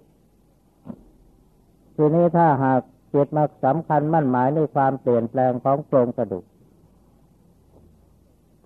[1.97, 2.80] ทีนี้ถ้าหาก
[3.14, 6.45] จิตมาสำคัญมั่นหมายในความเปลี่ยนแปลงของโครงกระดูก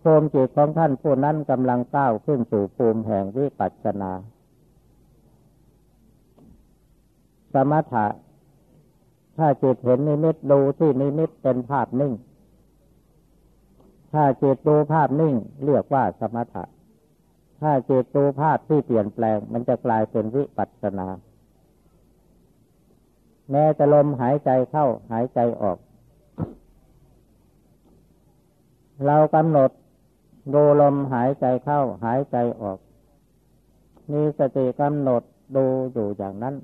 [0.02, 4.12] ภูมิจิตของท่านผู้นั้นกำลังก้าวขึ้นสู่ภูมิแห่งวิปัสสนา
[7.52, 8.06] สมถะ
[9.38, 12.12] ถ้าจิตเห็นนิมิตดูที่นิมิตเป็นภาพนิ่ง
[14.12, 16.64] ถ้าจิตดูภาพนิ่งเรียกว่าสมถะ
[17.60, 21.08] ถ้าจิตดูภาพที่เปลี่ยนแปลงมันจะกลายเป็นวิปัสสนา
[23.50, 25.78] แม้จะลมหายใจเข้าหายใจออก
[29.06, 29.70] เรากำหนด
[30.54, 32.78] ดูลมหายใจเข้าหายใจออก
[34.12, 35.22] มีสติกำหนด
[35.56, 36.54] ดูอยู่อย่างนั้น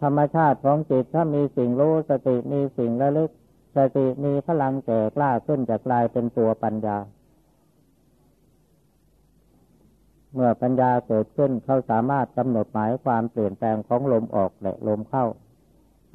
[0.00, 3.30] ธรรมชาติของจิตถ้ามีสิ่งรู้สติมีสิ่งระลึก
[3.76, 6.98] สติมีพลังแก่กล้าขึ้นจะกลายเป็นตัวปัญญา
[10.34, 15.24] เมื่อปัญญาเกิดขึ้นเขาสามารถกำหนดหมายความเปลี่ยนแปลงของลมออกและลมเข้า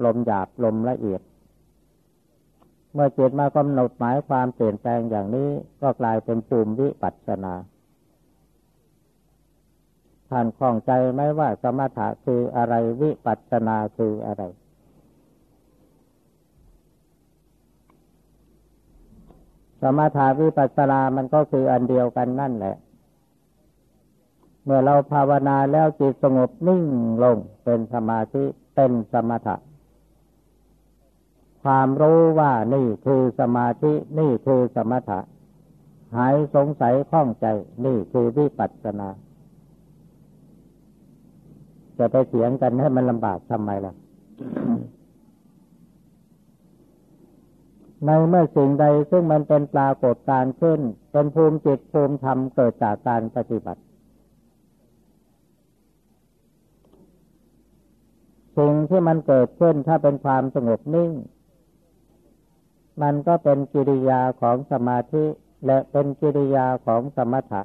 [0.05, 1.21] ลมหยาบลมละเอียด
[2.93, 5.49] เมื่อจิตมากำหนดหมายความเปลี่ยนแปลงอย่างนี้
[5.81, 7.53] ก็กลายเป็นภูมิวิปัสสนา
[10.29, 14.43] ท่านคล่องใจไหมว่าสมถะคืออะไรวิปัสสนาคืออะไร
[19.81, 22.75] สมถะวิปัสสนามันก็คืออันเดียวกันนั่นแหละ
[24.63, 26.83] เมื่อเราภาวนาแล้วจิตสงบนิ่ง
[27.23, 28.43] ลงเป็นสมาธิ
[28.75, 29.55] เป็นสมถะ
[31.63, 35.19] ความรู้ว่านี่คือสมาธินี่คือสมถะ
[36.15, 37.47] หายสงสัยข้องใจ
[37.85, 39.09] นี่คือวิปัสสนา
[41.97, 43.93] จะไปเถียงกันให้มันลำบากทำไมล่ะ
[48.05, 50.79] ในเมื่อสิ่งใดซึ่งมันเป็นปรากฏการขึ้น
[51.11, 53.81] เป็นภูมิจิตภูมิธรรมเกิดจากการปฏิบัติ
[58.57, 61.11] สิ่งที่มันเกิดขึ้นถ้าเป็นความสงบนิ่ง
[63.01, 65.25] มันก็เป็นกิริยาของสมาธิ
[65.65, 67.63] และเป็นกิริยาของสมถะ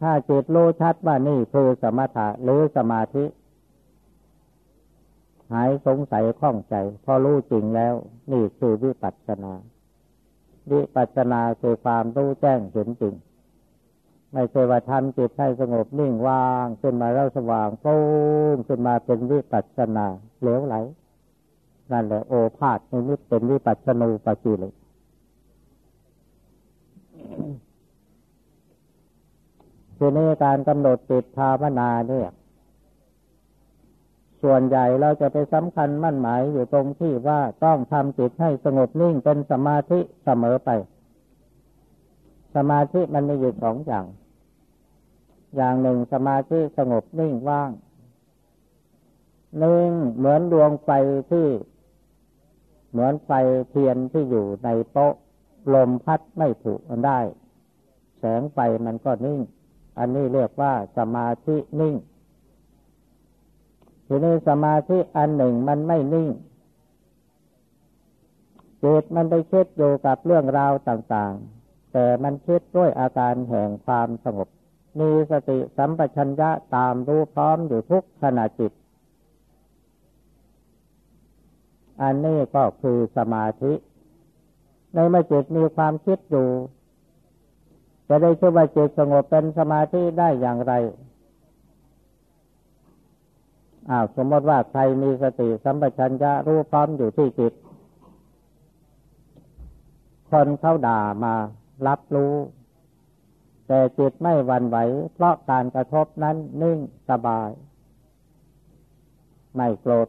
[0.00, 3.24] ถ้าจิตรู้ชัดว่านี่คือสมถะหรือสมาธิ
[5.52, 6.74] หายสงสัยข้องใจ
[7.04, 7.94] พอรู้จริงแล้ว
[8.32, 9.52] นี่คือวิปัสสนา
[10.72, 13.14] วิปัสสนาคือความรู้แจ้งเห็นจริง
[14.32, 17.98] ไม่ใช่ว่าทำจิตให้สงบนิ่งว่างขึ้นมาแล้วสว่างโป้
[18.54, 20.06] งขึ้นมาเป็นวิปัสสนา
[20.40, 20.76] เหลวไหล
[21.92, 24.74] นั่นแหละโอภาษนิมิตเป็นวิปัสสนูปกิเลย
[29.96, 32.28] ทีนี้การกำหนดจิตภาวนาเนี่ย
[34.42, 40.70] ส่วนใหญ่เราจะไปสำคัญมั่นหมายอยู่ตรงที่ว่าต้องทำจิตให้สงบนิ่งเป็นสมาธิเสมอไป
[42.56, 44.04] สมาธิมันมีอยู่สองอย่าง
[45.56, 47.70] อย่างหนึ่งสมาธิสงบนิ่งว่าง
[49.62, 50.90] นิ่งเหมือนดวงไฟ
[51.30, 51.48] ที่
[52.90, 53.30] เหมือนไฟ
[53.70, 55.14] เทียนที่อยู่ในโต๊ะ
[55.74, 57.20] ลมพัดไม่ถูกมันได้
[58.18, 59.40] แสงไฟมันก็นิ่ง
[59.98, 61.94] อันนี้เรียกว่าสมาธินิ่ง
[64.06, 66.28] ทีนี้สมาธิอันหนึ่งมันไม่นิ่ง
[68.82, 71.32] จิตมันไปคิดอยู่กับเรื่องราวต่าง
[71.62, 74.48] ๆ แต่มันคิดด้วยอาการแห่งความสงบ
[74.98, 78.72] มีสติสัมปชัญญะตามรู้พร้อมอยู่ทุกขณะจิต
[82.02, 83.72] อันนี้ก็คือสมาธิ
[84.94, 86.48] ในเมื่อจิตมีความคิดอยู่
[88.08, 90.72] จะได้ชื่อว่าจิตสงบเป็นสมาธิได้อย่างไร
[93.90, 97.52] อ้าวสมมติว่าใครมีสติสัมปชัญญะรู้พร้อมอยู่ที่จิต
[100.30, 101.34] คนเขาด่ามา
[101.86, 102.32] รับรู้
[103.72, 104.76] แต่จิตไม่หวั่นไหว
[105.14, 106.78] เพราะการกระทบนั้นนิ่ง
[107.10, 107.50] สบาย
[109.56, 110.08] ไม่โกรธ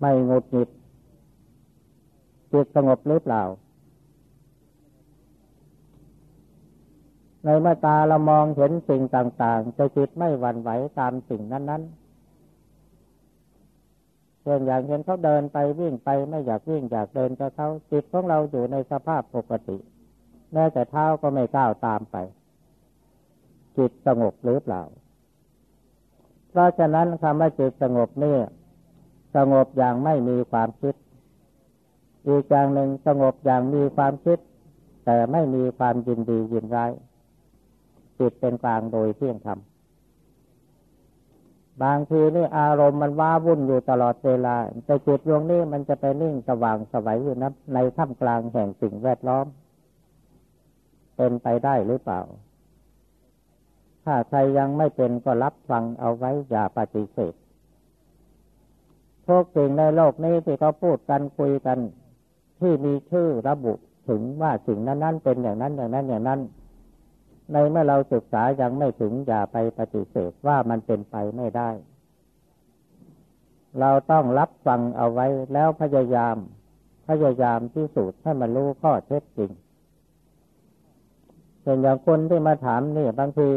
[0.00, 0.68] ไม่งุดหงิด
[2.52, 3.42] จิตสงบหรือเปล่า
[7.44, 11.82] ในเมื่อตาเรามองเห็นสิ่งต่างๆจะจิตไม่หวั่นไหวตามสิ่งนั้น
[13.08, 19.76] ๆเช่นอย่างเห็นเขาเดินไปวิ่งไปไม่อยากวิ่งอยากเดินกับเขาจิตของเราอยู่ในสภาพปกติ
[20.52, 22.18] แม้แต่เท้าก็ไม่ก้าวตามไป
[23.78, 24.82] จิตสงบหรือเปล่า
[26.50, 28.36] เพราะฉะนั้นคำว่าจิตสงบนี่
[29.36, 30.94] สงบอย่างไม่มีความคิด
[32.28, 34.38] อีกอย่างหนึ่งสงบอย่างมีความคิด
[35.04, 36.92] แต่ไม่มีความยินดียินร้าย
[38.18, 39.58] จิตเป็นกลางโดยเที่ยงธรรม
[41.82, 44.56] บางทีนี่อารมณ์มันว้าวุ่นอยู่ตลอดเวลา
[44.86, 49.46] แต่จิตดวงนี้มันจะไปนิ่งสว่างสวัยอยู่นะในท่ามกลางแห่งสิ่งแวดล้อม
[51.16, 52.20] เป็นไปได้หรือเปล่า
[54.04, 57.34] ถ้าใครยังไม่เป็นก็รับฟังเอาไว้อย่าปฏิเสธ
[59.28, 61.78] ทุกสิ่งในโลกนี้ที่เขาพูดกันคุยกัน
[62.60, 63.72] ที่มีชื่อระบุ
[64.08, 66.40] ถึงว่าสิ่งนั้นๆเป็นอย่างนั้นอย่างนั้นอย่างนั้น
[67.52, 71.70] ในเมื่อเราศึกษายังไม่ถึงอย่าไปปฏิเสธว่ามันเป็นไปไม่ได้
[73.80, 76.36] เราต้องรับฟังเอาไว้แล้วพยายาม
[77.08, 79.50] พยายามที่สุดให้มันรู้ข้อเท็จจริง
[81.62, 83.50] เป็นอย่างคนที่มาถามนี่บางที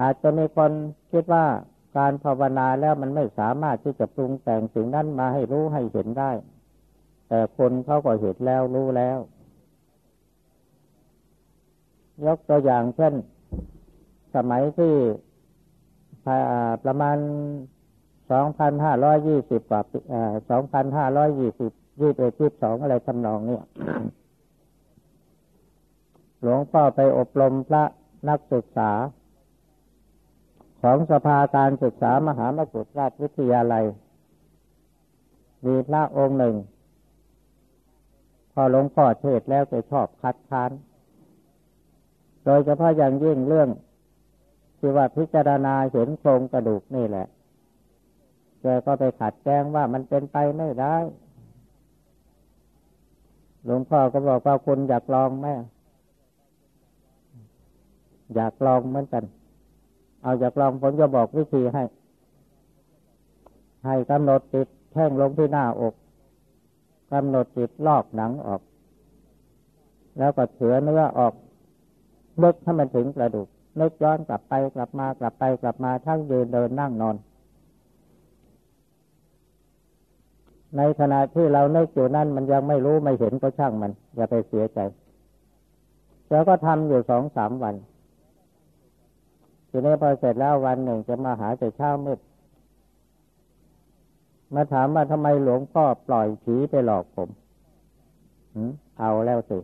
[0.00, 0.72] อาจจะมีคน
[1.12, 1.46] คิดว่า
[1.96, 6.30] การภาวนาแล้วมันไม่สามารถที่จะปรุงแต่งสิ่งนั้นมาให้รู้ให้เห็นได้
[7.28, 9.18] แต่คนเขาก็เห็นแล้วรู้แล้ว
[12.26, 13.14] ยกตัวอย่างเช่น
[14.34, 14.94] สมัยที่
[16.84, 17.16] ประมาณ
[18.30, 19.82] สองพันห้าร้อยยี่สิบกว่า
[20.50, 23.64] สองพันห้าร้อยยี่สิบยี่สิบเอ็ดยี่สิบสองอะไรทำนองเนี่ย
[26.42, 27.84] หลวงพ่อไปอบรมพระ
[28.28, 28.90] นักศึกษา
[30.88, 33.84] ของสภาการศึกษามหามกุฏราชวิทยาลัย
[35.66, 36.56] มีพระองค์หนึ่ง
[38.52, 40.70] พอหลวงพ่อเทศแล้วจะชอบคัดค้าน
[42.44, 43.68] โดยเฉพาะอย่างยิ่งเรื่อง
[44.78, 47.26] ที่ว่าพิจารณาเห็นโครงกระดูกนี่แหละ
[48.60, 50.96] แกก็ไปขัดแย้งว่ามันเป็นไปไม่ได้
[53.64, 55.46] หลวงพ่อก็บอกว่าคุณอยากลองไหม
[58.34, 59.24] อยากลองเหมือนกัน
[60.26, 61.82] เอาอยากลองผมจะบอกวิธีให้
[63.86, 65.94] ให้กำหนดจิตแท่งลงที่หน้าอก
[67.12, 68.62] กำหนดจิตลอกหนังออก
[70.18, 71.34] แล้วก็เถือเนื้อออก
[72.42, 73.48] ลึกให้มันถึงกระดูก
[73.80, 77.16] นึกย้อนกลับไปกลับมากลับไปกลับมาทั้งยืนเดินนั่งนอน
[80.76, 84.78] ในขณะที่เรานึกอยู่นั่นมันยังไม่รู้ไม่เห็นก็ช่างมัน อย่าไปเสียใจ
[86.30, 87.76] แล้วก็ทำอยู่สองสามวัน
[89.76, 92.18] ทีนี้พอเสร็จแล้ววันหนึ่งจะมาหาแต่เช้ามืด
[94.54, 97.28] มาถามว่าทำไมหลวงพ่อปล่อยผีไปหลอกผม
[99.00, 99.58] เอาแล้วสิ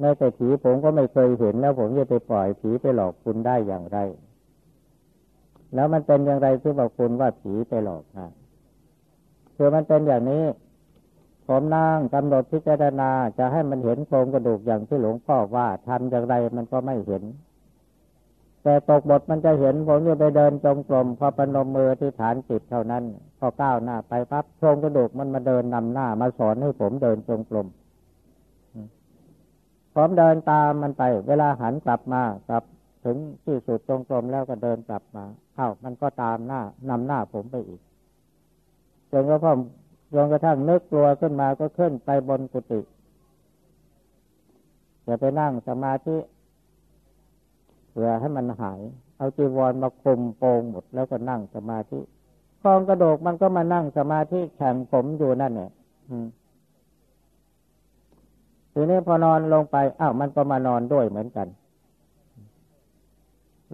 [0.00, 3.98] แม้แต่ผีผมก็ไม่เคยเห็นแล้วผมจะไปปล่อยผีไปหลอกคุณได้อย่างไร
[5.74, 8.28] แล้วมันเป็นอย่างไรที่บอกคุณว่าผีไปหลอกนะ
[9.56, 10.42] คือมันเป็นอย่างนี้
[11.48, 17.22] ผมนั่งกำหนดพิจารณาจะให้มันเห็นโครงกระดูกอย่างที่หลวงพ่อว่าทำอย่างไรมันก็ไม่เห็น
[18.62, 23.04] แต่ตกบทมันจะเห็นผมจะไปเดินจงกรมพอปนมมือที่ฐานจิตเท่านั้น
[23.38, 27.66] พอก้าวหน้าไปปั๊บโครงกระดูกมันมาเดินนำหน้ามาสอนให้ผมเดินจงกรม
[29.94, 32.64] ผมเดินตามมันไป เวลาหันกลับมากลับ
[33.04, 35.24] ถึงที่สุดตรงกลมแล้วก็เดินกลับมา
[35.56, 37.80] เอ้ามันก็ตามหน้านำหน้าผมไปอีก
[39.12, 39.58] จนกระทั่ง
[40.12, 42.80] จนกระทั่งนึกกลัวขึ้นมาก็ขึ้นไปบนกุฏิ
[45.06, 46.16] จะไปนั่งสมาธิ
[47.90, 48.80] เพื่อให้มันหาย
[49.16, 51.98] เอาจีวรมาคุมโปงหมดแล้วก็นั่งสมาธิ
[52.62, 55.70] คองกระโดกมันก็มานั่งสมาธิแข่งผมอยู่นั่นเนี่ย
[58.72, 61.48] ทีนี้พอนอนลงไปอ้าวมันก็มานอนด้วยเหมือนกัน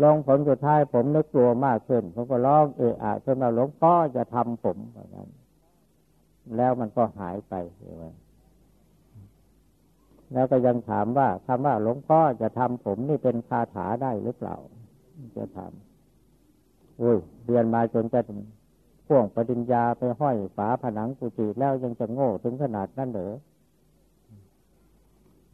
[0.03, 5.29] ลงผลสุดท้ายผมนึกกลัวมากขึ้นผมก็ร้องเอะอะจนมาหลวงพ่อจะทำผมแบบนั้น
[6.57, 7.55] แล้วมันก็หายไป
[10.33, 14.57] แล้วก็ยังถามว่าคำว่าหลวงพ่อจะทำผมนี่เป็นคาถาได้หรือเปล่า
[15.37, 15.73] จะถาม
[17.01, 18.21] อุ้ยเรียนมาจนจะ
[19.07, 23.35] พ่วงปริญญาไปห้อยฝาผนังกุฏิแล้วยังจะโง่ถึงขนาดนั้นเหรอ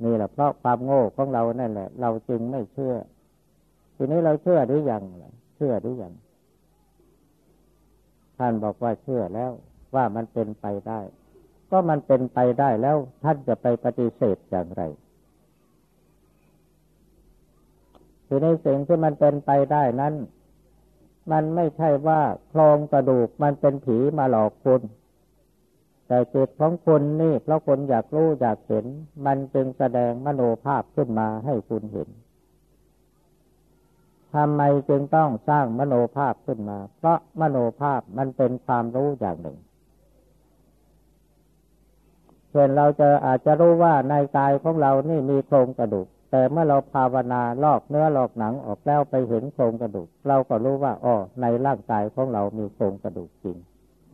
[0.05, 2.95] นี่แหละเพราะความโง่ของเรานั่นแหละ เราจึงไม่เชื่อ
[3.97, 5.03] ทีนี้เราเชื่อหรือยัง
[5.57, 6.13] เชื่อหรือยัง
[8.37, 9.51] ท่านบอกว่าเชื่อแล้ว
[9.95, 11.01] ว่ามันเป็นไปได้
[11.71, 14.83] ก็มันเป็นไปได้แล้วท่านจะไปปฏิเสธอย่างไร
[18.27, 20.15] ทีนี้สิ่งที่มันเป็นไปได้นั้น
[21.33, 24.83] มันไม่ใช่ว่าโครงกระดูกมันเป็นผีมาหลอกคุณ
[26.07, 28.87] แต่จิตของคุณนี่เพราะคนอยากรู้อยากเห็น
[29.27, 32.09] มันจึงแสดงมโนภาพขึ้นมาให้คุณเห็น
[34.35, 39.59] ทำไมจึงต้องสร้างมโนภาพขึ้นมา เพราะมโนภาพมันเป็นความรู้อย่างหนึ่ง
[42.53, 53.57] ส่นเราจะอาจจะรู้ว่าในกายของเรานี่มีโครงกระดูก แต่เมื่อเราภาวนาลอกเนื้อลอกหนังออกแล้วไปเห็นโครงกระดูก เราก็รู้ว่าอ๋อในร่างกายของเรามีโครงกระดูกจริง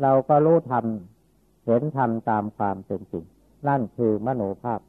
[0.03, 3.25] เราก็รู้ทำเห็นธรรมตามความเป็นจริง
[3.69, 4.81] นั่นคือมโนภาพ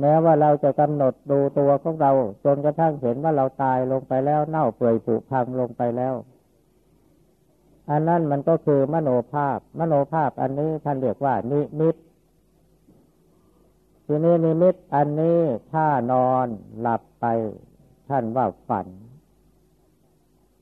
[0.00, 2.12] แม้ว่าเราจะกำหนดดูตัวของเรา
[2.44, 6.14] จนกระทั่งเห็นว่าเราตายลงไปแล้ว เน่าเปื่อยผุพังลงไปแล้ว
[7.90, 11.96] อันนั้นมันก็คือมโนภาพ มโนภาพอันนี้ท่านเรียกว่า นิมิต
[14.06, 15.38] ทีนี้นิมิตอันนี้
[15.72, 16.46] ถ้านอน
[16.80, 17.26] หลับไป
[18.08, 18.86] ท่านว่าฝัน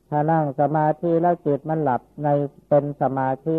[0.08, 2.28] ถ้านั่งสมาธิแล้วจิตมันหลับใน
[2.68, 3.58] เป็นสมาธิ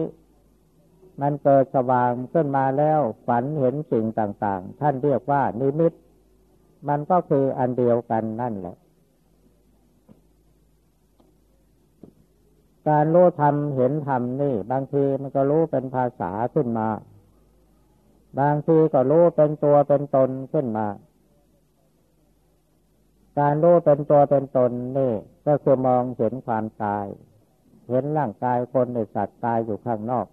[1.21, 5.93] มันเกิดสว่างขึ้นมาแล้วฝันเห็นสิ่งต่าง ๆ ท่านเรียกว่านิมิต
[6.89, 8.77] มันก็คืออันเดียวกันนั่นแหละ
[12.89, 16.87] การรู้ธรรมเห็นธรรมนี่ บางทีมันก็รู้เป็นภาษาขึ้นมา
[18.39, 20.87] บางทีก็รู้เป็นตัวเป็นตนขึ้นมา
[23.39, 25.13] การรู้เป็นตัวเป็นตนนี่
[25.47, 27.05] ก็คือมองเห็นความตาย
[27.89, 30.25] เห็นร่างกายคนในสัตว์ตายอยู่ข้างนอก